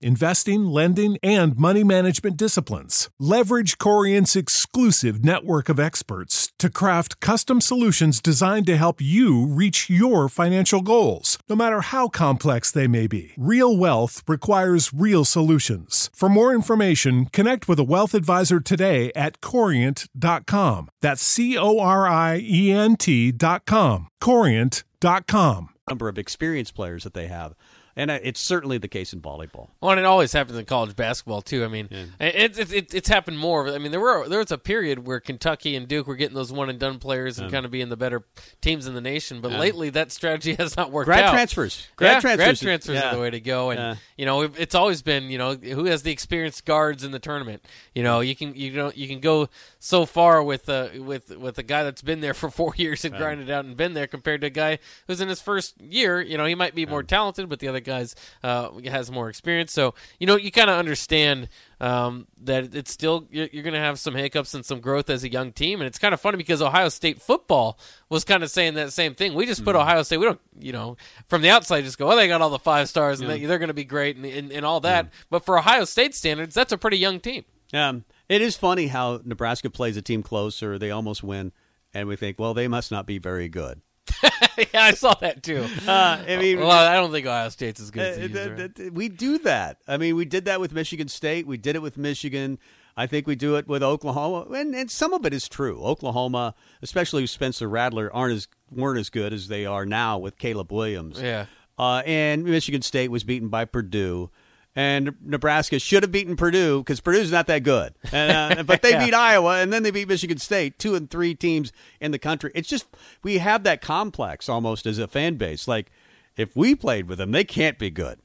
investing, 0.00 0.64
lending, 0.64 1.16
and 1.22 1.56
money 1.56 1.84
management 1.84 2.36
disciplines. 2.36 3.08
Leverage 3.18 3.78
Corient's 3.78 4.36
exclusive 4.36 5.24
network 5.24 5.68
of 5.68 5.78
experts 5.80 6.52
to 6.58 6.68
craft 6.70 7.20
custom 7.20 7.60
solutions 7.60 8.20
designed 8.20 8.66
to 8.66 8.76
help 8.76 9.00
you 9.00 9.46
reach 9.46 9.88
your 9.88 10.28
financial 10.28 10.82
goals, 10.82 11.38
no 11.48 11.56
matter 11.56 11.80
how 11.80 12.08
complex 12.08 12.70
they 12.70 12.86
may 12.86 13.06
be. 13.06 13.32
Real 13.36 13.76
wealth 13.76 14.22
requires 14.26 14.92
real 14.92 15.24
solutions. 15.24 16.10
For 16.14 16.28
more 16.28 16.52
information, 16.52 17.26
connect 17.26 17.68
with 17.68 17.78
a 17.78 17.84
wealth 17.84 18.14
advisor 18.14 18.60
today 18.60 19.12
at 19.14 19.40
corient.com. 19.40 20.88
That's 21.00 21.22
C 21.22 21.56
O 21.56 21.78
R 21.78 22.06
I 22.06 22.40
E 22.42 22.72
N 22.72 22.96
T.com. 22.96 24.08
Corient.com. 24.20 25.68
Number 25.88 26.08
of 26.08 26.18
experienced 26.18 26.74
players 26.74 27.04
that 27.04 27.14
they 27.14 27.28
have. 27.28 27.54
And 27.98 28.12
uh, 28.12 28.18
it's 28.22 28.38
certainly 28.40 28.78
the 28.78 28.86
case 28.86 29.12
in 29.12 29.20
volleyball. 29.20 29.70
Well, 29.80 29.90
and 29.90 29.98
it 29.98 30.06
always 30.06 30.32
happens 30.32 30.56
in 30.56 30.64
college 30.66 30.94
basketball 30.94 31.42
too. 31.42 31.64
I 31.64 31.68
mean, 31.68 31.88
it's 32.20 32.56
it, 32.56 32.72
it, 32.72 32.94
it's 32.94 33.08
happened 33.08 33.40
more. 33.40 33.68
I 33.68 33.78
mean, 33.78 33.90
there 33.90 34.00
were 34.00 34.28
there 34.28 34.38
was 34.38 34.52
a 34.52 34.56
period 34.56 35.04
where 35.04 35.18
Kentucky 35.18 35.74
and 35.74 35.88
Duke 35.88 36.06
were 36.06 36.14
getting 36.14 36.36
those 36.36 36.52
one 36.52 36.70
and 36.70 36.78
done 36.78 37.00
players 37.00 37.40
and 37.40 37.50
kind 37.50 37.64
of 37.66 37.72
being 37.72 37.88
the 37.88 37.96
better 37.96 38.22
teams 38.60 38.86
in 38.86 38.94
the 38.94 39.00
nation. 39.00 39.40
But 39.40 39.50
lately, 39.50 39.90
that 39.90 40.12
strategy 40.12 40.54
has 40.58 40.76
not 40.76 40.92
worked 40.92 41.06
Grad 41.06 41.24
out. 41.24 41.32
transfers. 41.32 41.88
Grad 41.96 42.12
yeah, 42.14 42.20
transfers. 42.20 42.44
Grad 42.44 42.58
transfers 42.60 42.94
Yeah. 42.94 43.10
are 43.10 43.14
the 43.16 43.20
way 43.20 43.30
to 43.30 43.40
go. 43.40 43.70
And 43.70 43.80
Yeah. 43.80 43.94
you 44.16 44.26
know, 44.26 44.42
it's 44.42 44.76
always 44.76 45.02
been 45.02 45.24
you 45.24 45.38
know 45.38 45.56
who 45.56 45.86
has 45.86 46.02
the 46.04 46.12
experienced 46.12 46.64
guards 46.64 47.02
in 47.02 47.10
the 47.10 47.18
tournament. 47.18 47.64
You 47.96 48.04
know, 48.04 48.20
you 48.20 48.36
can 48.36 48.54
you 48.54 48.70
know 48.74 48.92
you 48.94 49.08
can 49.08 49.18
go 49.18 49.48
so 49.80 50.06
far 50.06 50.40
with 50.40 50.68
uh, 50.68 50.90
with 50.98 51.36
with 51.36 51.58
a 51.58 51.64
guy 51.64 51.82
that's 51.82 52.02
been 52.02 52.20
there 52.20 52.34
for 52.34 52.48
four 52.58 52.74
years 52.76 53.04
and 53.04 53.16
grinded 53.16 53.50
out 53.50 53.64
and 53.64 53.76
been 53.76 53.94
there 53.94 54.06
compared 54.06 54.42
to 54.42 54.46
a 54.46 54.50
guy 54.50 54.78
who's 55.08 55.20
in 55.20 55.28
his 55.28 55.40
first 55.42 55.80
year. 55.80 56.20
You 56.20 56.38
know, 56.38 56.44
he 56.44 56.54
might 56.54 56.76
be 56.76 56.86
more 56.86 57.02
talented, 57.02 57.48
but 57.48 57.58
the 57.58 57.66
other 57.66 57.80
guys 57.88 58.14
uh, 58.44 58.70
has 58.84 59.10
more 59.10 59.28
experience. 59.28 59.72
So 59.72 59.94
you 60.20 60.26
know, 60.26 60.36
you 60.36 60.52
kind 60.52 60.70
of 60.70 60.76
understand 60.76 61.48
um, 61.80 62.26
that 62.44 62.74
it's 62.74 62.92
still 62.92 63.26
you're, 63.30 63.48
you're 63.52 63.62
going 63.62 63.74
to 63.74 63.80
have 63.80 63.98
some 63.98 64.14
hiccups 64.14 64.54
and 64.54 64.64
some 64.64 64.80
growth 64.80 65.10
as 65.10 65.24
a 65.24 65.30
young 65.30 65.52
team, 65.52 65.80
and 65.80 65.86
it's 65.86 65.98
kind 65.98 66.14
of 66.14 66.20
funny 66.20 66.36
because 66.36 66.62
Ohio 66.62 66.88
State 66.88 67.20
football 67.20 67.78
was 68.08 68.24
kind 68.24 68.42
of 68.42 68.50
saying 68.50 68.74
that 68.74 68.92
same 68.92 69.14
thing. 69.14 69.34
We 69.34 69.46
just 69.46 69.64
put 69.64 69.74
Ohio 69.74 70.02
State. 70.02 70.18
We 70.18 70.26
don't, 70.26 70.40
you 70.58 70.72
know, 70.72 70.96
from 71.28 71.42
the 71.42 71.50
outside 71.50 71.84
just 71.84 71.98
go, 71.98 72.10
oh, 72.10 72.16
they 72.16 72.28
got 72.28 72.40
all 72.42 72.50
the 72.50 72.58
five 72.58 72.88
stars 72.88 73.20
and 73.20 73.28
they, 73.28 73.44
they're 73.44 73.58
going 73.58 73.68
to 73.68 73.74
be 73.74 73.84
great 73.84 74.16
and, 74.16 74.24
and, 74.24 74.52
and 74.52 74.64
all 74.66 74.80
that. 74.80 75.08
But 75.30 75.44
for 75.44 75.58
Ohio 75.58 75.84
State 75.84 76.14
standards, 76.14 76.54
that's 76.54 76.72
a 76.72 76.78
pretty 76.78 76.98
young 76.98 77.20
team. 77.20 77.44
Um, 77.72 78.04
it 78.28 78.42
is 78.42 78.56
funny 78.56 78.88
how 78.88 79.20
Nebraska 79.24 79.70
plays 79.70 79.96
a 79.96 80.02
team 80.02 80.22
closer. 80.22 80.78
They 80.78 80.90
almost 80.90 81.22
win. 81.22 81.52
And 81.94 82.08
we 82.08 82.16
think, 82.16 82.38
well, 82.38 82.54
they 82.54 82.68
must 82.68 82.90
not 82.90 83.06
be 83.06 83.18
very 83.18 83.48
good. 83.48 83.80
yeah, 84.72 84.82
I 84.84 84.92
saw 84.92 85.14
that 85.14 85.42
too. 85.42 85.66
Uh, 85.86 85.90
I 86.26 86.36
mean, 86.36 86.58
well, 86.60 86.70
I 86.70 86.94
don't 86.94 87.10
think 87.12 87.26
Ohio 87.26 87.48
State's 87.48 87.80
as 87.80 87.90
good 87.90 88.02
as 88.02 88.16
Uh, 88.16 88.20
these 88.20 88.32
th- 88.32 88.46
are. 88.48 88.56
th- 88.56 88.74
th- 88.74 88.92
we 88.92 89.08
do 89.08 89.38
that. 89.38 89.78
I 89.86 89.96
mean, 89.96 90.16
we 90.16 90.24
did 90.24 90.44
that 90.46 90.60
with 90.60 90.72
Michigan 90.72 91.08
State. 91.08 91.46
We 91.46 91.56
did 91.56 91.76
it 91.76 91.82
with 91.82 91.96
Michigan. 91.96 92.58
I 92.96 93.06
think 93.06 93.26
we 93.28 93.36
do 93.36 93.54
it 93.56 93.68
with 93.68 93.82
Oklahoma, 93.82 94.52
and, 94.56 94.74
and 94.74 94.90
some 94.90 95.12
of 95.12 95.24
it 95.24 95.32
is 95.32 95.48
true. 95.48 95.80
Oklahoma, 95.82 96.54
especially 96.82 97.22
with 97.22 97.30
Spencer 97.30 97.68
Rattler, 97.68 98.12
aren't 98.12 98.34
as 98.34 98.48
weren't 98.72 98.98
as 98.98 99.08
good 99.08 99.32
as 99.32 99.46
they 99.48 99.64
are 99.66 99.86
now 99.86 100.18
with 100.18 100.36
Caleb 100.36 100.72
Williams. 100.72 101.20
Yeah. 101.22 101.46
Uh, 101.78 102.02
and 102.04 102.42
Michigan 102.44 102.82
State 102.82 103.08
was 103.12 103.22
beaten 103.22 103.48
by 103.48 103.64
Purdue, 103.66 104.30
and 104.78 105.16
Nebraska 105.24 105.80
should 105.80 106.04
have 106.04 106.12
beaten 106.12 106.36
Purdue 106.36 106.78
because 106.78 107.00
Purdue's 107.00 107.32
not 107.32 107.48
that 107.48 107.64
good. 107.64 107.94
And, 108.12 108.60
uh, 108.60 108.62
but 108.66 108.80
they 108.80 108.96
beat 108.96 109.12
Iowa, 109.12 109.58
and 109.58 109.72
then 109.72 109.82
they 109.82 109.90
beat 109.90 110.06
Michigan 110.06 110.38
State, 110.38 110.78
two 110.78 110.94
and 110.94 111.10
three 111.10 111.34
teams 111.34 111.72
in 112.00 112.12
the 112.12 112.18
country. 112.18 112.52
It's 112.54 112.68
just 112.68 112.86
we 113.24 113.38
have 113.38 113.64
that 113.64 113.80
complex 113.80 114.48
almost 114.48 114.86
as 114.86 115.00
a 115.00 115.08
fan 115.08 115.34
base. 115.34 115.66
Like 115.66 115.90
if 116.36 116.54
we 116.54 116.76
played 116.76 117.08
with 117.08 117.18
them, 117.18 117.32
they 117.32 117.42
can't 117.42 117.76
be 117.76 117.90
good. 117.90 118.20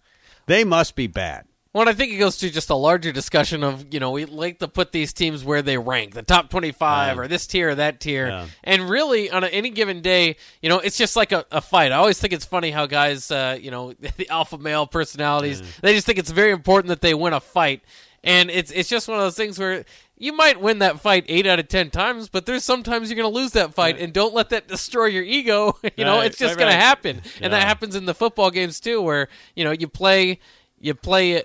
They 0.45 0.63
must 0.63 0.95
be 0.95 1.07
bad. 1.07 1.45
Well, 1.73 1.89
I 1.89 1.93
think 1.93 2.13
it 2.13 2.17
goes 2.17 2.37
to 2.37 2.51
just 2.51 2.69
a 2.69 2.75
larger 2.75 3.11
discussion 3.11 3.63
of, 3.63 3.91
you 3.91 3.99
know, 3.99 4.11
we 4.11 4.25
like 4.25 4.59
to 4.59 4.67
put 4.67 4.91
these 4.91 5.11
teams 5.11 5.43
where 5.43 5.63
they 5.63 5.79
rank, 5.79 6.13
the 6.13 6.21
top 6.21 6.51
25 6.51 7.17
or 7.17 7.27
this 7.27 7.47
tier 7.47 7.69
or 7.69 7.75
that 7.75 7.99
tier. 7.99 8.27
Yeah. 8.27 8.47
And 8.63 8.87
really, 8.87 9.31
on 9.31 9.43
a, 9.43 9.47
any 9.47 9.71
given 9.71 10.03
day, 10.03 10.35
you 10.61 10.69
know, 10.69 10.77
it's 10.77 10.97
just 10.97 11.15
like 11.15 11.31
a, 11.31 11.45
a 11.51 11.61
fight. 11.61 11.91
I 11.91 11.95
always 11.95 12.19
think 12.19 12.31
it's 12.31 12.45
funny 12.45 12.69
how 12.69 12.85
guys, 12.85 13.31
uh, 13.31 13.57
you 13.59 13.71
know, 13.71 13.93
the 14.17 14.29
alpha 14.29 14.59
male 14.59 14.85
personalities, 14.85 15.63
they 15.81 15.95
just 15.95 16.05
think 16.05 16.19
it's 16.19 16.29
very 16.29 16.51
important 16.51 16.89
that 16.89 17.01
they 17.01 17.15
win 17.15 17.33
a 17.33 17.39
fight. 17.39 17.81
And 18.23 18.49
it's 18.49 18.71
it's 18.71 18.87
just 18.87 19.09
one 19.09 19.17
of 19.17 19.23
those 19.23 19.35
things 19.35 19.59
where 19.59 19.83
you 20.17 20.31
might 20.31 20.61
win 20.61 20.79
that 20.79 21.01
fight 21.01 21.25
eight 21.27 21.45
out 21.45 21.59
of 21.59 21.67
ten 21.67 21.89
times, 21.89 22.29
but 22.29 22.45
there's 22.45 22.63
sometimes 22.63 23.09
you're 23.09 23.17
going 23.17 23.29
to 23.29 23.37
lose 23.37 23.51
that 23.51 23.73
fight, 23.73 23.99
and 23.99 24.13
don't 24.13 24.33
let 24.33 24.51
that 24.51 24.67
destroy 24.69 25.07
your 25.07 25.23
ego. 25.23 25.77
you 25.97 26.05
know, 26.05 26.21
it's 26.21 26.37
just 26.37 26.51
right, 26.51 26.59
going 26.59 26.69
right. 26.69 26.75
to 26.75 26.81
happen, 26.81 27.21
and 27.41 27.51
that 27.51 27.67
happens 27.67 27.97
in 27.97 28.05
the 28.05 28.13
football 28.13 28.49
games 28.49 28.79
too, 28.79 29.01
where 29.01 29.27
you 29.55 29.65
know 29.65 29.71
you 29.71 29.89
play 29.89 30.39
you 30.83 30.93
play 30.93 31.43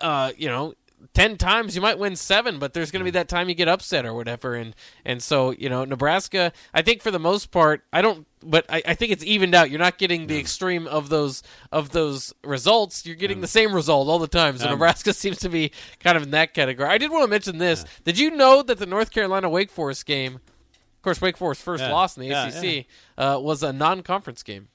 uh 0.00 0.32
you 0.36 0.48
know 0.48 0.74
10 1.14 1.38
times 1.38 1.74
you 1.74 1.80
might 1.80 1.98
win 1.98 2.14
7 2.14 2.58
but 2.58 2.74
there's 2.74 2.90
going 2.90 3.00
to 3.00 3.04
be 3.04 3.10
that 3.12 3.26
time 3.28 3.48
you 3.48 3.54
get 3.54 3.68
upset 3.68 4.04
or 4.04 4.12
whatever. 4.12 4.54
And 4.54 4.74
and 5.04 5.22
so 5.22 5.50
you 5.52 5.68
know 5.70 5.84
Nebraska 5.86 6.52
I 6.74 6.82
think 6.82 7.00
for 7.00 7.10
the 7.10 7.18
most 7.18 7.50
part 7.50 7.84
I 7.92 8.02
don't 8.02 8.26
but 8.42 8.64
I, 8.68 8.82
I 8.86 8.94
think 8.94 9.12
it's 9.12 9.24
evened 9.24 9.54
out. 9.54 9.70
You're 9.70 9.78
not 9.78 9.96
getting 9.98 10.26
the 10.26 10.38
extreme 10.38 10.86
of 10.86 11.08
those 11.08 11.42
of 11.72 11.90
those 11.90 12.34
results. 12.44 13.06
You're 13.06 13.16
getting 13.16 13.40
the 13.40 13.46
same 13.48 13.72
result 13.74 14.08
all 14.08 14.18
the 14.18 14.28
time. 14.28 14.58
So 14.58 14.68
Nebraska 14.68 15.12
seems 15.24 15.38
to 15.38 15.48
be 15.48 15.72
kind 16.00 16.16
of 16.16 16.24
in 16.24 16.30
that 16.32 16.52
category. 16.54 16.88
I 16.88 16.98
did 16.98 17.10
want 17.10 17.22
to 17.24 17.28
mention 17.30 17.58
this. 17.58 17.84
Did 18.04 18.18
you 18.18 18.30
know 18.30 18.62
that 18.62 18.78
the 18.78 18.86
North 18.86 19.10
Carolina 19.10 19.48
Wake 19.48 19.70
Forest 19.70 20.04
game 20.04 20.34
of 20.36 21.02
course 21.02 21.20
Wake 21.22 21.38
Forest 21.38 21.62
first 21.62 21.82
Yeah. 21.82 21.92
loss 21.92 22.16
in 22.16 22.22
the 22.22 22.28
Yeah, 22.28 22.48
ACC 22.48 22.86
Uh, 23.16 23.38
was 23.40 23.62
a 23.62 23.72
non-conference 23.72 24.42
game 24.42 24.68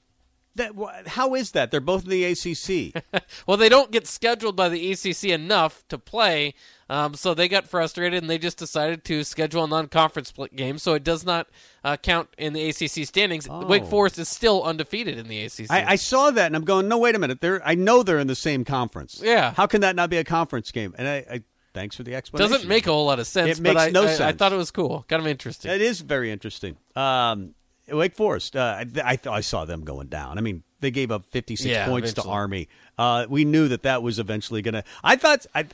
That 0.56 0.72
how 1.06 1.34
is 1.34 1.52
that? 1.52 1.70
They're 1.70 1.80
both 1.80 2.04
in 2.04 2.10
the 2.10 2.24
ACC. 2.24 3.02
Well, 3.46 3.56
they 3.56 3.68
don't 3.68 3.90
get 3.90 4.06
scheduled 4.06 4.56
by 4.56 4.68
the 4.68 4.92
ACC 4.92 5.24
enough 5.24 5.86
to 5.88 5.98
play, 5.98 6.54
um, 6.88 7.14
so 7.14 7.34
they 7.34 7.48
got 7.48 7.66
frustrated 7.68 8.22
and 8.22 8.28
they 8.30 8.38
just 8.38 8.58
decided 8.58 9.04
to 9.04 9.24
schedule 9.24 9.64
a 9.64 9.68
non-conference 9.68 10.32
game, 10.54 10.78
so 10.78 10.94
it 10.94 11.04
does 11.04 11.24
not 11.24 11.48
uh, 11.84 11.96
count 11.96 12.28
in 12.38 12.52
the 12.52 12.68
ACC 12.68 13.06
standings. 13.06 13.48
Wake 13.48 13.84
Forest 13.84 14.18
is 14.18 14.28
still 14.28 14.62
undefeated 14.64 15.18
in 15.18 15.28
the 15.28 15.44
ACC. 15.44 15.70
I, 15.70 15.92
I 15.92 15.96
saw 15.96 16.30
that 16.30 16.46
and 16.46 16.56
I'm 16.56 16.64
going, 16.64 16.88
no, 16.88 16.98
wait 16.98 17.14
a 17.14 17.18
minute. 17.18 17.40
They're 17.40 17.64
I 17.66 17.74
know 17.74 18.02
they're 18.02 18.18
in 18.18 18.26
the 18.26 18.34
same 18.34 18.64
conference. 18.64 19.20
Yeah. 19.22 19.52
How 19.54 19.66
can 19.66 19.80
that 19.82 19.96
not 19.96 20.10
be 20.10 20.16
a 20.16 20.24
conference 20.24 20.72
game? 20.72 20.94
And 20.98 21.06
I, 21.06 21.24
I 21.30 21.42
thanks 21.74 21.96
for 21.96 22.02
the 22.02 22.14
explanation. 22.14 22.52
doesn't 22.52 22.68
make 22.68 22.86
a 22.86 22.92
whole 22.92 23.06
lot 23.06 23.18
of 23.18 23.26
sense. 23.26 23.58
It 23.58 23.62
but 23.62 23.74
makes 23.74 23.82
I, 23.82 23.90
no 23.90 24.04
I- 24.06 24.28
I 24.28 24.32
thought 24.32 24.52
it 24.52 24.56
was 24.56 24.70
cool, 24.70 25.04
kind 25.08 25.20
of 25.20 25.26
interesting. 25.26 25.70
It 25.70 25.80
is 25.80 26.00
very 26.00 26.30
interesting. 26.30 26.76
Um, 26.94 27.54
Wake 27.88 28.14
Forest. 28.14 28.56
Uh, 28.56 28.76
I, 28.78 28.80
I, 29.04 29.16
th- 29.16 29.26
I 29.26 29.40
saw 29.40 29.64
them 29.64 29.82
going 29.84 30.08
down. 30.08 30.38
I 30.38 30.40
mean, 30.40 30.62
they 30.80 30.90
gave 30.90 31.10
up 31.10 31.24
56 31.26 31.64
Yeah, 31.70 31.86
points 31.86 32.12
to. 32.14 32.22
Army. 32.22 32.68
Uh, 32.98 33.26
we 33.28 33.44
knew 33.44 33.68
that 33.68 33.82
that 33.84 34.02
was 34.02 34.18
eventually 34.18 34.62
going 34.62 34.74
to. 34.74 34.84
I 35.04 35.16
thought. 35.16 35.46
I, 35.54 35.66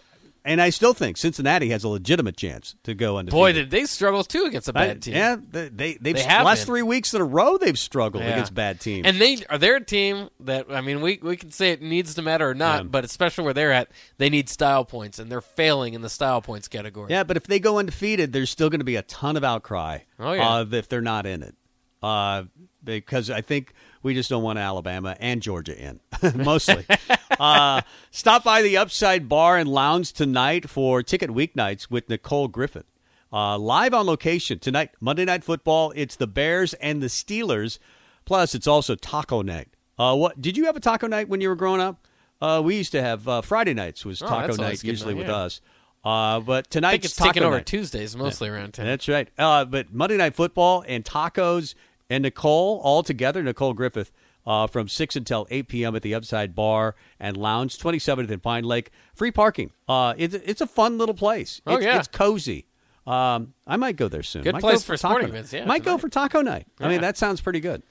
and 0.44 0.60
I 0.60 0.70
still 0.70 0.92
think 0.92 1.18
Cincinnati 1.18 1.68
has 1.68 1.84
a 1.84 1.88
legitimate 1.88 2.36
chance 2.36 2.74
to 2.82 2.94
go 2.94 3.16
undefeated. 3.16 3.38
Boy, 3.38 3.52
did 3.52 3.70
they 3.70 3.84
struggle 3.84 4.24
too 4.24 4.42
against 4.42 4.66
a 4.68 4.72
bad 4.72 5.00
team. 5.00 5.14
Yeah, 5.14 5.36
they, 5.40 5.68
they 5.68 5.94
they've 5.94 6.16
They 6.16 6.22
have 6.24 6.44
last 6.44 6.62
been. 6.62 6.66
three 6.66 6.82
weeks 6.82 7.14
in 7.14 7.20
a 7.20 7.24
row 7.24 7.58
they've 7.58 7.78
struggled 7.78 8.24
Yeah. 8.24 8.30
against 8.30 8.52
bad 8.52 8.80
teams. 8.80 9.06
And 9.06 9.20
they 9.20 9.38
are 9.48 9.56
they're 9.56 9.76
a 9.76 9.84
team 9.84 10.30
that 10.40 10.66
I 10.68 10.80
mean 10.80 11.00
we 11.00 11.20
we 11.22 11.36
can 11.36 11.52
say 11.52 11.70
it 11.70 11.80
needs 11.80 12.16
to 12.16 12.22
matter 12.22 12.50
or 12.50 12.54
not, 12.54 12.78
Yeah. 12.82 12.88
but 12.88 13.04
especially 13.04 13.44
where 13.44 13.54
they're 13.54 13.70
at, 13.70 13.92
they 14.18 14.30
need 14.30 14.48
style 14.48 14.84
points 14.84 15.20
and 15.20 15.30
they're 15.30 15.40
failing 15.40 15.94
in 15.94 16.02
the 16.02 16.10
style 16.10 16.42
points 16.42 16.66
category. 16.66 17.12
Yeah, 17.12 17.22
but 17.22 17.36
if 17.36 17.44
they 17.44 17.60
go 17.60 17.78
undefeated, 17.78 18.32
there's 18.32 18.50
still 18.50 18.68
going 18.68 18.80
to 18.80 18.84
be 18.84 18.96
a 18.96 19.02
ton 19.02 19.36
of 19.36 19.44
outcry. 19.44 19.98
Oh, 20.18 20.32
yeah. 20.32 20.56
uh, 20.56 20.64
if 20.72 20.88
they're 20.88 21.00
not 21.00 21.24
in 21.24 21.44
it, 21.44 21.54
uh, 22.02 22.44
because 22.84 23.30
I 23.30 23.40
think 23.40 23.72
we 24.02 24.14
just 24.14 24.28
don't 24.28 24.42
want 24.42 24.58
Alabama 24.58 25.16
and 25.20 25.40
Georgia 25.40 25.78
in, 25.80 26.00
mostly. 26.34 26.84
uh, 27.38 27.82
stop 28.10 28.44
by 28.44 28.62
the 28.62 28.76
Upside 28.76 29.28
Bar 29.28 29.58
and 29.58 29.68
Lounge 29.68 30.12
tonight 30.12 30.68
for 30.68 31.02
ticket 31.02 31.30
weeknights 31.30 31.90
with 31.90 32.08
Nicole 32.08 32.48
Griffith. 32.48 32.86
Uh, 33.32 33.56
live 33.56 33.94
on 33.94 34.04
location 34.06 34.58
tonight, 34.58 34.90
Monday 35.00 35.24
Night 35.24 35.42
Football. 35.44 35.92
It's 35.96 36.16
the 36.16 36.26
Bears 36.26 36.74
and 36.74 37.02
the 37.02 37.06
Steelers. 37.06 37.78
Plus, 38.24 38.54
it's 38.54 38.66
also 38.66 38.94
taco 38.94 39.42
night. 39.42 39.68
Uh, 39.98 40.14
what 40.14 40.40
did 40.40 40.56
you 40.56 40.66
have 40.66 40.76
a 40.76 40.80
taco 40.80 41.06
night 41.06 41.28
when 41.28 41.40
you 41.40 41.48
were 41.48 41.56
growing 41.56 41.80
up? 41.80 42.06
Uh, 42.40 42.60
we 42.62 42.76
used 42.76 42.92
to 42.92 43.00
have 43.00 43.26
uh, 43.28 43.40
Friday 43.40 43.72
nights 43.72 44.04
was 44.04 44.20
Oh, 44.20 44.26
taco 44.26 44.56
night 44.56 44.82
usually 44.82 45.14
with 45.14 45.28
yeah. 45.28 45.36
us. 45.36 45.60
Uh, 46.04 46.40
but 46.40 46.76
I 46.76 46.90
think 46.90 47.04
it's 47.04 47.14
taco 47.14 47.30
taking 47.30 47.42
over 47.44 47.56
night. 47.56 47.66
Tuesdays 47.66 48.16
mostly 48.16 48.48
around 48.48 48.74
town. 48.74 48.86
That's 48.86 49.08
right. 49.08 49.28
Uh, 49.38 49.64
but 49.64 49.92
Monday 49.94 50.16
Night 50.16 50.34
Football 50.34 50.84
and 50.86 51.04
tacos 51.04 51.74
and 52.12 52.22
Nicole 52.22 52.78
all 52.84 53.02
together, 53.02 53.42
Nicole 53.42 53.72
Griffith, 53.72 54.12
uh, 54.46 54.66
from 54.66 54.86
6 54.86 55.16
until 55.16 55.46
8 55.50 55.68
p.m. 55.68 55.96
at 55.96 56.02
the 56.02 56.14
Upside 56.14 56.54
Bar 56.54 56.94
and 57.18 57.36
Lounge, 57.36 57.78
27th 57.78 58.30
in 58.30 58.40
Pine 58.40 58.64
Lake. 58.64 58.90
Free 59.14 59.30
parking. 59.30 59.70
Uh, 59.88 60.12
it's, 60.18 60.34
it's 60.34 60.60
a 60.60 60.66
fun 60.66 60.98
little 60.98 61.14
place. 61.14 61.62
Oh, 61.66 61.76
it's, 61.76 61.84
yeah. 61.84 61.98
It's 61.98 62.08
cozy. 62.08 62.66
Um, 63.06 63.54
I 63.66 63.76
might 63.76 63.96
go 63.96 64.08
there 64.08 64.22
soon. 64.22 64.42
Good 64.42 64.52
Might 64.54 64.60
place 64.60 64.84
for 64.84 64.96
taco 64.96 65.14
sporting 65.14 65.28
night. 65.28 65.38
events, 65.38 65.52
yeah, 65.52 65.64
Might 65.64 65.84
go 65.84 65.98
for 65.98 66.08
taco 66.08 66.42
night. 66.42 66.66
I 66.78 66.88
mean, 66.88 67.00
that 67.00 67.16
sounds 67.16 67.40
pretty 67.40 67.60
good. 67.60 67.82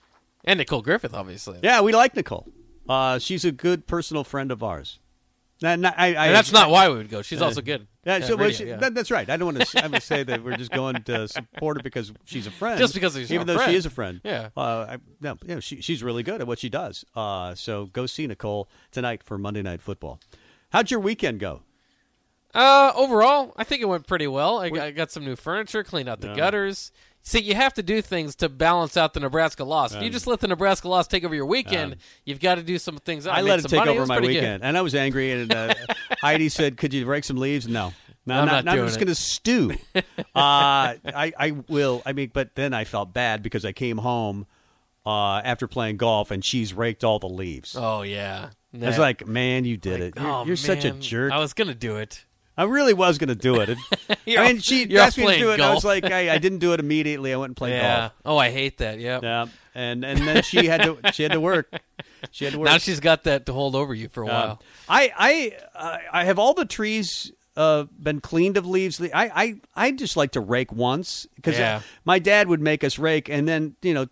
And 0.46 0.58
Nicole 0.60 0.82
Griffith, 0.82 1.14
obviously. 1.14 1.60
Yeah, 1.64 1.82
we 1.82 1.92
like 1.92 2.16
Nicole. 2.16 2.48
Uh, 2.88 3.20
she's 3.20 3.44
a 3.44 3.52
good 3.52 3.88
personal 3.88 4.24
friend 4.24 4.52
of 4.52 4.64
ours. 4.64 5.00
Now, 5.62 5.76
now, 5.76 5.94
I, 5.98 6.16
I, 6.16 6.26
And 6.28 6.36
that's 6.36 6.52
not 6.52 6.70
why 6.70 6.90
we 6.90 6.96
would 6.96 7.10
go. 7.10 7.22
She's 7.22 7.42
also 7.42 7.62
good. 7.62 7.88
Yeah, 8.04 8.20
so 8.22 8.36
well, 8.36 8.50
she- 8.50 8.66
yeah. 8.66 8.78
that- 8.78 8.96
that's 8.96 9.12
right. 9.12 9.30
I 9.30 9.38
don't 9.38 9.54
want 9.54 9.66
to. 9.70 9.84
I 9.84 9.88
would 9.88 10.02
say 10.02 10.24
that 10.24 10.44
we're 10.44 10.58
just 10.58 10.72
going 10.72 11.04
to 11.04 11.28
support 11.28 11.78
her 11.78 11.84
because 11.84 12.12
she's 12.26 12.48
a 12.48 12.52
friend. 12.52 12.80
Just 12.80 12.94
because 12.96 13.14
she's 13.14 13.26
a 13.26 13.28
friend. 13.36 13.36
even 13.44 13.48
though 13.48 13.66
she 13.66 13.76
is 13.76 13.86
a 13.86 13.90
friend. 13.92 14.22
Yeah. 14.24 14.50
Uh, 14.58 14.62
I, 14.90 14.98
no, 15.20 15.38
you 15.44 15.54
know, 15.56 15.60
she, 15.60 15.82
she's 15.82 16.02
really 16.04 16.24
good 16.24 16.42
at 16.42 16.48
what 16.48 16.58
she 16.60 16.68
does. 16.70 17.06
Uh, 17.16 17.54
so 17.54 17.86
go 17.88 18.06
see 18.08 18.26
Nicole 18.26 18.68
tonight 18.92 19.22
for 19.24 19.38
Monday 19.38 19.62
Night 19.62 19.82
Football. 19.82 20.20
How'd 20.72 20.90
your 20.90 21.00
weekend 21.00 21.40
go? 21.40 21.62
Uh, 22.54 22.92
overall, 22.96 23.54
I 23.56 23.64
think 23.64 23.82
it 23.82 23.86
went 23.86 24.08
pretty 24.08 24.28
well. 24.28 24.60
I, 24.60 24.66
I 24.68 24.92
got 24.92 25.10
some 25.12 25.24
new 25.24 25.36
furniture, 25.38 25.84
cleaned 25.84 26.10
out 26.10 26.20
the 26.20 26.34
gutters. 26.34 26.92
See, 27.24 27.40
you 27.40 27.54
have 27.54 27.74
to 27.76 27.84
do 27.84 28.02
things 28.02 28.36
to 28.38 28.50
balance 28.50 28.98
out 28.98 29.14
the 29.14 29.20
Nebraska 29.20 29.64
loss. 29.64 29.94
If 29.94 30.02
you 30.02 30.10
just 30.10 30.26
let 30.26 30.40
the 30.40 30.48
Nebraska 30.48 30.88
loss 30.88 31.08
take 31.08 31.24
over 31.24 31.36
your 31.36 31.46
weekend, 31.46 31.98
you've 32.26 32.40
got 32.40 32.56
to 32.56 32.64
do 32.64 32.80
some 32.80 32.98
things. 32.98 33.28
I, 33.28 33.42
made 33.42 33.50
let 33.50 33.60
it 33.60 33.68
take 33.68 33.78
money. 33.78 33.92
over 33.92 34.02
was 34.02 34.10
my 34.10 34.18
pretty 34.18 34.34
good. 34.34 34.40
weekend, 34.40 34.64
and 34.64 34.78
I 34.78 34.82
was 34.82 34.96
angry. 34.96 35.32
And 35.32 35.54
uh, 35.54 35.74
Heidi 36.22 36.50
said, 36.50 36.78
"Could 36.78 36.94
you 36.94 37.06
rake 37.06 37.24
some 37.24 37.38
leaves?" 37.38 37.68
No, 37.68 37.94
no, 38.26 38.36
I'm 38.36 38.42
I'm, 38.42 38.46
not 38.48 38.66
not, 38.66 38.80
I'm 38.80 38.86
just 38.88 38.98
going 38.98 39.08
to 39.08 39.16
stew. 39.16 39.74
uh, 39.96 40.02
I, 40.36 41.34
I 41.38 41.52
will. 41.68 42.02
I 42.06 42.14
mean, 42.14 42.32
but 42.34 42.56
then 42.56 42.74
I 42.74 42.86
felt 42.86 43.14
bad 43.14 43.44
because 43.44 43.66
I 43.66 43.72
came 43.72 44.00
home 44.00 44.48
uh, 45.06 45.38
after 45.38 45.68
playing 45.68 45.98
golf, 45.98 46.32
and 46.32 46.44
she's 46.44 46.74
raked 46.74 47.04
all 47.04 47.20
the 47.20 47.30
leaves. 47.30 47.76
Oh 47.78 48.02
yeah, 48.02 48.50
I 48.74 48.88
was 48.88 48.98
like, 48.98 49.28
"Man, 49.28 49.66
you 49.66 49.78
did 49.78 50.00
Like, 50.00 50.16
it. 50.16 50.22
You're, 50.22 50.32
oh, 50.32 50.46
you're 50.46 50.56
such 50.56 50.86
a 50.86 50.92
jerk." 50.92 51.32
I 51.32 51.40
was 51.40 51.54
gonna 51.54 51.76
do 51.76 51.98
it. 51.98 52.26
I 52.58 52.64
really 52.66 52.94
was 52.94 53.18
going 53.18 53.30
to 53.30 53.36
do 53.36 53.62
it. 53.62 53.70
And- 53.70 53.80
I 54.38 54.48
mean, 54.48 54.60
she 54.60 54.98
asked 54.98 55.18
me 55.18 55.26
to 55.26 55.38
do 55.38 55.50
it. 55.52 55.54
and 55.56 55.64
I 55.64 55.74
was 55.74 55.86
like, 55.86 56.04
I, 56.06 56.34
I 56.36 56.38
didn't 56.38 56.60
do 56.60 56.74
it 56.74 56.80
immediately. 56.80 57.34
I 57.34 57.38
went 57.38 57.52
and 57.52 57.58
played 57.58 57.72
yeah. 57.72 58.00
golf. 58.00 58.12
Oh, 58.26 58.38
I 58.38 58.50
hate 58.52 58.78
that. 58.80 59.00
Yep. 59.00 59.24
Yeah, 59.24 59.46
and 59.74 60.04
and 60.06 60.20
then 60.28 60.44
she 60.44 60.68
had 60.68 60.82
to 60.84 60.98
she 61.14 61.24
had 61.24 61.32
to 61.32 61.40
work. 61.40 61.72
She 62.32 62.46
had 62.46 62.54
to 62.54 62.60
work. 62.60 62.66
Now 62.68 62.78
she's 62.78 63.00
got 63.00 63.24
that 63.24 63.46
to 63.48 63.54
hold 63.54 63.76
over 63.76 63.94
you 63.96 64.10
for 64.10 64.24
a 64.24 64.28
Uh, 64.28 64.30
while. 64.32 64.62
I 64.90 65.12
I 65.18 65.58
uh, 65.76 65.98
I 66.12 66.26
have 66.26 66.38
all 66.40 66.54
the 66.54 66.66
trees 66.66 67.32
uh, 67.58 67.86
been 68.02 68.20
cleaned 68.22 68.58
of 68.58 68.66
leaves. 68.66 69.02
I 69.02 69.10
I 69.14 69.56
I 69.76 69.92
just 69.92 70.18
like 70.18 70.32
to 70.34 70.42
rake 70.42 70.72
once 70.72 71.26
because 71.36 71.58
Yeah. 71.58 71.82
my 72.06 72.20
dad 72.20 72.48
would 72.48 72.62
make 72.62 72.84
us 72.84 73.00
rake, 73.00 73.30
and 73.30 73.48
then 73.48 73.76
you 73.82 73.94
know, 73.94 74.08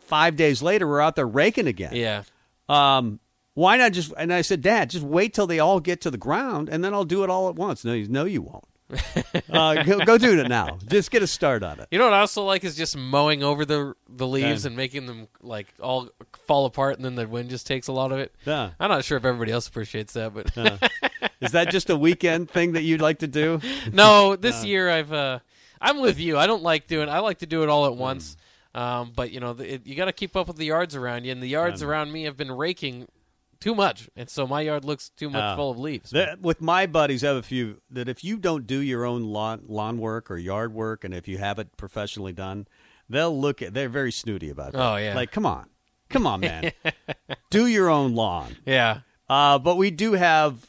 five 0.00 0.36
days 0.36 0.62
later 0.62 0.86
we're 0.86 1.00
out 1.00 1.16
there 1.16 1.26
raking 1.26 1.66
again. 1.68 1.94
yeah. 1.94 2.22
Um, 2.68 3.20
why 3.56 3.78
not 3.78 3.92
just? 3.92 4.12
And 4.18 4.30
I 4.34 4.42
said, 4.42 4.60
Dad, 4.60 4.90
just 4.90 5.02
wait 5.02 5.32
till 5.32 5.46
they 5.46 5.58
all 5.58 5.80
get 5.80 6.02
to 6.02 6.10
the 6.10 6.18
ground, 6.18 6.68
and 6.68 6.84
then 6.84 6.92
I'll 6.92 7.06
do 7.06 7.24
it 7.24 7.30
all 7.30 7.48
at 7.48 7.54
once. 7.54 7.86
No, 7.86 7.94
he's, 7.94 8.06
no, 8.10 8.26
you 8.26 8.42
won't. 8.42 8.64
uh, 9.50 9.82
go, 9.82 9.98
go 10.04 10.18
do 10.18 10.38
it 10.38 10.46
now. 10.46 10.78
Just 10.86 11.10
get 11.10 11.22
a 11.22 11.26
start 11.26 11.62
on 11.62 11.80
it. 11.80 11.88
You 11.90 11.98
know 11.98 12.04
what 12.04 12.12
I 12.12 12.20
also 12.20 12.44
like 12.44 12.64
is 12.64 12.76
just 12.76 12.98
mowing 12.98 13.42
over 13.42 13.64
the 13.64 13.94
the 14.08 14.26
leaves 14.26 14.64
Yeah. 14.64 14.68
and 14.68 14.76
making 14.76 15.06
them 15.06 15.26
like 15.40 15.68
all 15.80 16.10
fall 16.46 16.66
apart, 16.66 16.96
and 16.96 17.04
then 17.04 17.14
the 17.14 17.26
wind 17.26 17.48
just 17.48 17.66
takes 17.66 17.88
a 17.88 17.92
lot 17.92 18.12
of 18.12 18.18
it. 18.18 18.34
Yeah. 18.44 18.72
I'm 18.78 18.90
not 18.90 19.04
sure 19.04 19.16
if 19.16 19.24
everybody 19.24 19.52
else 19.52 19.66
appreciates 19.66 20.12
that, 20.12 20.34
but 20.34 20.52
Is 21.40 21.52
that 21.52 21.70
just 21.70 21.88
a 21.88 21.96
weekend 21.96 22.50
thing 22.50 22.72
that 22.72 22.82
you'd 22.82 23.00
like 23.00 23.20
to 23.20 23.26
do? 23.26 23.60
no, 23.92 24.36
this 24.36 24.64
year 24.66 24.90
I've 24.90 25.12
uh, 25.14 25.38
I'm 25.80 26.00
with 26.02 26.20
you. 26.20 26.36
I 26.36 26.46
don't 26.46 26.62
like 26.62 26.86
doing. 26.86 27.08
I 27.08 27.20
like 27.20 27.38
to 27.38 27.46
do 27.46 27.62
it 27.62 27.70
all 27.70 27.86
at 27.86 27.96
once. 27.96 28.36
Um, 28.74 29.12
but 29.16 29.30
you 29.30 29.40
know, 29.40 29.54
the, 29.54 29.74
it, 29.76 29.86
you 29.86 29.94
got 29.94 30.04
to 30.04 30.12
keep 30.12 30.36
up 30.36 30.46
with 30.46 30.58
the 30.58 30.66
yards 30.66 30.94
around 30.94 31.24
you, 31.24 31.32
and 31.32 31.42
the 31.42 31.48
yards 31.48 31.82
around 31.82 32.12
me 32.12 32.24
have 32.24 32.36
been 32.36 32.52
raking 32.52 33.08
too 33.60 33.74
much, 33.74 34.08
and 34.16 34.28
so 34.30 34.46
my 34.46 34.60
yard 34.62 34.84
looks 34.84 35.10
too 35.10 35.30
much 35.30 35.42
Uh, 35.42 35.56
full 35.56 35.70
of 35.70 35.78
leaves. 35.78 36.12
With 36.40 36.60
my 36.60 36.86
buddies, 36.86 37.24
I 37.24 37.28
have 37.28 37.36
a 37.36 37.42
few 37.42 37.80
that 37.90 38.08
if 38.08 38.22
you 38.24 38.36
don't 38.38 38.66
do 38.66 38.80
your 38.80 39.04
own 39.04 39.22
lawn 39.24 39.62
lawn 39.66 39.98
work 39.98 40.30
or 40.30 40.36
yard 40.38 40.72
work, 40.72 41.04
and 41.04 41.12
if 41.14 41.26
you 41.28 41.38
have 41.38 41.58
it 41.58 41.76
professionally 41.76 42.32
done, 42.32 42.66
they'll 43.08 43.38
look 43.38 43.62
at. 43.62 43.74
They're 43.74 43.88
very 43.88 44.12
snooty 44.12 44.50
about 44.50 44.72
that. 44.72 44.80
Oh, 44.82 44.96
yeah. 44.96 45.14
like 45.14 45.30
come 45.32 45.46
on, 45.46 45.68
come 46.08 46.26
on, 46.26 46.40
man, 46.40 46.72
do 47.50 47.66
your 47.66 47.88
own 47.90 48.14
lawn. 48.14 48.56
yeah, 48.66 49.00
Uh, 49.28 49.58
but 49.58 49.76
we 49.76 49.90
do 49.90 50.12
have 50.12 50.66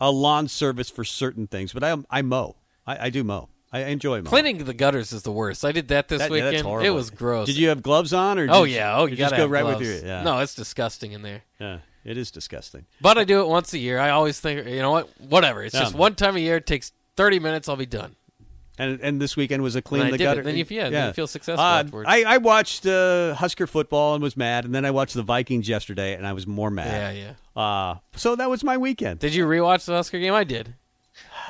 a 0.00 0.10
lawn 0.10 0.48
service 0.48 0.88
for 0.90 1.04
certain 1.04 1.46
things. 1.46 1.72
But 1.72 1.84
I 1.84 1.96
I 2.10 2.22
mow. 2.22 2.56
I, 2.86 3.06
I 3.06 3.10
do 3.10 3.24
mow. 3.24 3.48
I 3.70 3.80
enjoy 3.80 4.12
mowing. 4.22 4.24
cleaning 4.24 4.64
the 4.64 4.72
gutters 4.72 5.12
is 5.12 5.24
the 5.24 5.30
worst. 5.32 5.62
I 5.62 5.72
did 5.72 5.88
that 5.88 6.08
this 6.08 6.20
That- 6.20 6.30
yeah, 6.30 6.36
that's 6.40 6.52
weekend. 6.52 6.66
horrible. 6.66 6.86
it 6.86 6.90
was 6.94 7.10
gross. 7.10 7.46
Did 7.48 7.58
you 7.58 7.68
have 7.68 7.82
gloves 7.82 8.14
on, 8.14 8.38
or 8.38 8.46
Oh 8.48 8.64
yeah. 8.64 8.96
Oh, 8.96 9.04
you, 9.04 9.14
just 9.14 9.20
gotta 9.30 9.36
go 9.36 9.42
have 9.42 9.50
right 9.50 9.60
gloves. 9.62 9.80
with 9.80 9.88
your 10.02 10.06
yeah. 10.08 10.22
No, 10.22 10.38
it's 10.38 10.54
disgusting 10.54 11.12
in 11.12 11.20
there. 11.20 11.42
yeah, 11.60 11.80
it 12.10 12.16
is 12.16 12.30
disgusting. 12.30 12.86
But 13.00 13.18
I 13.18 13.24
do 13.24 13.40
it 13.40 13.48
once 13.48 13.72
a 13.74 13.78
year. 13.78 13.98
I 13.98 14.10
always 14.10 14.40
think, 14.40 14.66
you 14.66 14.78
know 14.80 14.90
what? 14.90 15.08
Whatever. 15.20 15.62
It's 15.62 15.74
just 15.78 15.94
one 15.94 16.14
time 16.14 16.36
a 16.36 16.40
year. 16.40 16.56
It 16.56 16.66
takes 16.66 16.92
thirty 17.16 17.38
minutes. 17.38 17.68
I'll 17.68 17.76
be 17.76 17.86
done. 17.86 18.14
And 18.80 19.00
and 19.00 19.20
this 19.20 19.36
weekend 19.36 19.62
was 19.64 19.74
a 19.74 19.82
clean 19.82 20.02
And 20.02 20.08
I 20.08 20.10
the 20.12 20.18
did 20.18 20.24
it. 20.24 20.26
gutter. 20.26 20.42
Then 20.44 20.56
you- 20.56 20.66
yeah, 20.70 20.88
then 20.88 21.06
you 21.08 21.12
feel 21.12 21.26
successful 21.26 21.64
Uh, 21.64 21.80
afterwards. 21.80 22.08
I, 22.08 22.22
I 22.22 22.36
watched 22.38 22.86
uh, 22.86 23.34
Husker 23.34 23.66
football 23.66 24.14
and 24.14 24.22
was 24.22 24.36
mad, 24.36 24.64
and 24.64 24.72
then 24.74 24.84
I 24.84 24.92
watched 24.92 25.14
the 25.14 25.22
Vikings 25.24 25.68
yesterday, 25.68 26.14
and 26.14 26.24
I 26.24 26.32
was 26.32 26.46
more 26.46 26.70
mad. 26.70 27.16
Yeah, 27.16 27.34
yeah. 27.56 27.60
Uh, 27.60 27.96
so 28.14 28.36
that 28.36 28.48
was 28.48 28.62
my 28.62 28.76
weekend. 28.76 29.18
Did 29.18 29.34
you 29.34 29.46
rewatch 29.46 29.84
the 29.86 29.94
Husker 29.94 30.20
game? 30.20 30.32
I 30.32 30.44
did. 30.44 30.74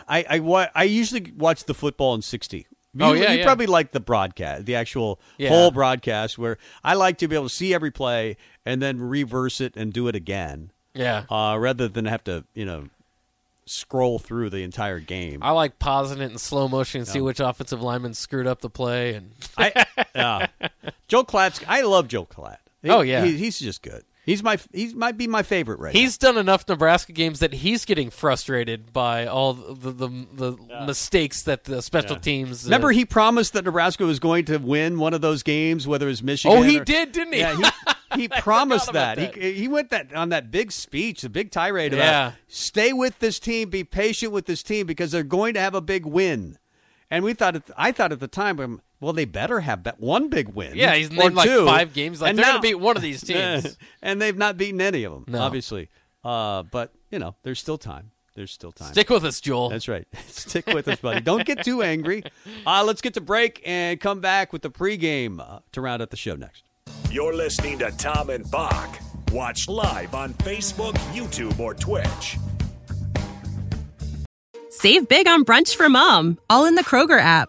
I 0.09 0.25
I, 0.29 0.39
wa- 0.39 0.69
I 0.75 0.85
usually 0.85 1.33
watch 1.37 1.65
the 1.65 1.75
football 1.75 2.15
in 2.15 2.23
sixty. 2.23 2.67
You, 2.99 3.05
Oh, 3.05 3.13
yeah, 3.13 3.31
you 3.33 3.39
yeah. 3.39 3.45
probably 3.45 3.67
like 3.67 3.93
the 3.93 4.01
broadcast, 4.01 4.65
the 4.67 4.75
actual 4.75 5.21
Yeah. 5.37 5.51
whole 5.51 5.71
broadcast, 5.71 6.37
where 6.39 6.59
I 6.83 6.95
like 6.95 7.19
to 7.19 7.29
be 7.29 7.37
able 7.37 7.49
to 7.49 7.55
see 7.55 7.73
every 7.73 7.91
play 7.93 8.37
and 8.67 8.83
then 8.83 8.99
reverse 9.01 9.61
it 9.61 9.75
and 9.77 9.93
do 9.93 10.09
it 10.09 10.17
again, 10.17 10.73
Yeah. 10.95 11.25
uh, 11.31 11.57
rather 11.61 11.87
than 11.89 12.07
have 12.07 12.25
to 12.25 12.45
you 12.55 12.65
know 12.65 12.89
scroll 13.67 14.19
through 14.19 14.51
the 14.51 14.63
entire 14.63 14.99
game. 14.99 15.43
I 15.43 15.51
like 15.51 15.79
pausing 15.79 16.21
it 16.21 16.33
in 16.33 16.39
slow 16.39 16.69
motion 16.69 17.01
and 17.03 17.09
see 17.09 17.21
which 17.21 17.39
offensive 17.39 17.83
lineman 17.83 18.15
screwed 18.15 18.47
up 18.47 18.63
the 18.63 18.71
play. 18.71 19.15
And 19.15 19.33
I, 19.59 19.85
uh, 20.15 20.47
Joel 21.09 21.25
Klatt. 21.27 21.63
I 21.69 21.83
love 21.83 22.09
Joel 22.09 22.27
Klatt. 22.27 22.57
He- 22.83 22.89
Oh, 22.91 23.03
yeah. 23.03 23.25
he- 23.25 23.37
he's 23.37 23.59
just 23.59 23.83
good. 23.83 24.05
He's 24.29 24.43
my 24.43 24.59
he 24.75 24.93
might 24.93 25.17
be 25.17 25.27
my 25.27 25.43
favorite 25.43 25.79
right 25.81 25.95
he's 25.95 26.19
done 26.19 26.37
enough 26.37 26.69
Nebraska 26.69 27.13
games 27.13 27.39
that 27.41 27.55
he's 27.55 27.87
getting 27.87 28.11
frustrated 28.11 28.93
by 28.93 29.27
all 29.27 29.55
the 29.55 29.91
the, 29.91 30.09
the 30.35 30.57
mistakes 30.87 31.43
that 31.45 31.65
the 31.65 31.81
special 31.81 32.17
teams. 32.17 32.65
uh, 32.65 32.69
Remember, 32.69 32.91
he 32.91 33.07
promised 33.07 33.55
that 33.55 33.65
Nebraska 33.65 34.05
was 34.05 34.19
going 34.19 34.45
to 34.45 34.59
win 34.59 34.99
one 34.99 35.15
of 35.15 35.23
those 35.23 35.43
games, 35.43 35.87
whether 35.87 36.05
it 36.07 36.11
was 36.11 36.23
Michigan. 36.23 36.59
Oh, 36.59 36.61
he 36.63 36.79
or- 36.79 36.85
did, 36.85 37.13
didn't 37.13 37.33
he? 37.33 37.41
Yeah, 37.41 37.57
he, 38.15 38.21
he 38.23 38.29
promised 38.29 38.93
that. 38.93 39.17
that. 39.17 39.35
He 39.35 39.53
he 39.55 39.67
went 39.67 39.89
that 39.91 40.13
on 40.15 40.29
that 40.29 40.51
big 40.51 40.73
speech, 40.73 41.23
the 41.23 41.31
big 41.31 41.51
tirade 41.51 41.95
about 41.95 42.03
Yeah. 42.05 42.33
stay 42.49 42.93
with 42.93 43.19
this 43.21 43.39
team, 43.39 43.71
be 43.71 43.83
patient 43.83 44.33
with 44.33 44.45
this 44.45 44.63
team 44.63 44.87
because 44.87 45.11
they're 45.11 45.23
going 45.23 45.55
to 45.55 45.61
have 45.61 45.75
a 45.75 45.81
big 45.81 46.05
win. 46.05 46.59
And 47.11 47.25
we 47.25 47.33
thought, 47.33 47.57
at 47.57 47.63
I 47.79 47.93
thought 47.93 48.13
at 48.13 48.21
the 48.21 48.29
time, 48.29 48.61
um, 48.61 48.83
well, 49.01 49.13
they 49.13 49.25
better 49.25 49.61
have 49.61 49.83
bet 49.83 50.01
one 50.01 50.29
big 50.29 50.49
win. 50.49 50.73
Yeah, 50.75 50.95
he's 50.95 51.11
or 51.11 51.15
named 51.15 51.35
like 51.35 51.49
two. 51.49 51.65
five 51.67 51.93
games. 51.93 52.21
Like 52.21 52.31
And 52.31 52.39
they're 52.39 52.47
now- 52.47 52.53
gonna 52.53 52.63
beat 52.63 52.75
one 52.77 52.97
of 52.97 53.03
these 53.03 53.21
teams. 53.25 53.77
and 54.03 54.21
they've 54.21 54.37
not 54.37 54.57
beaten 54.57 54.81
any 54.81 55.05
of 55.05 55.13
them, 55.13 55.25
No. 55.29 55.41
obviously. 55.41 55.89
Uh, 56.25 56.63
but 56.65 56.93
you 57.11 57.19
know, 57.19 57.37
there's 57.43 57.59
still 57.61 57.79
time. 57.79 58.11
There's 58.35 58.53
still 58.53 58.71
time. 58.71 58.93
Stick 58.93 59.11
with 59.11 59.25
us, 59.25 59.41
Joel. 59.41 59.69
That's 59.71 59.89
right. 59.89 60.07
Stick 60.29 60.67
with 60.69 60.87
us, 60.87 61.01
buddy. 61.01 61.21
Don't 61.21 61.45
get 61.45 61.65
too 61.65 61.83
angry. 61.83 62.23
Uh, 62.67 62.85
let's 62.85 63.01
get 63.01 63.15
to 63.15 63.21
break 63.21 63.61
and 63.67 63.99
come 64.01 64.21
back 64.21 64.53
with 64.53 64.63
the 64.63 64.71
pregame 64.71 65.41
uh, 65.41 65.59
to 65.73 65.81
round 65.81 66.03
out 66.03 66.11
the 66.11 66.17
show 66.17 66.37
next. 66.37 66.63
You're 67.11 67.35
listening 67.35 67.79
to 67.81 67.91
Tom 67.93 68.31
and 68.31 68.49
Bock. 68.51 68.99
Watch 69.33 69.69
live 69.69 70.15
on 70.15 70.35
Facebook, 70.35 70.95
YouTube, 71.13 71.59
or 71.59 71.75
Twitch. 71.75 72.37
Save 74.71 75.09
big 75.09 75.27
on 75.27 75.45
brunch 75.45 75.75
for 75.75 75.89
mom, 75.89 76.39
all 76.49 76.65
in 76.67 76.75
the 76.77 76.85
Kroger 76.85 77.19
app. 77.21 77.49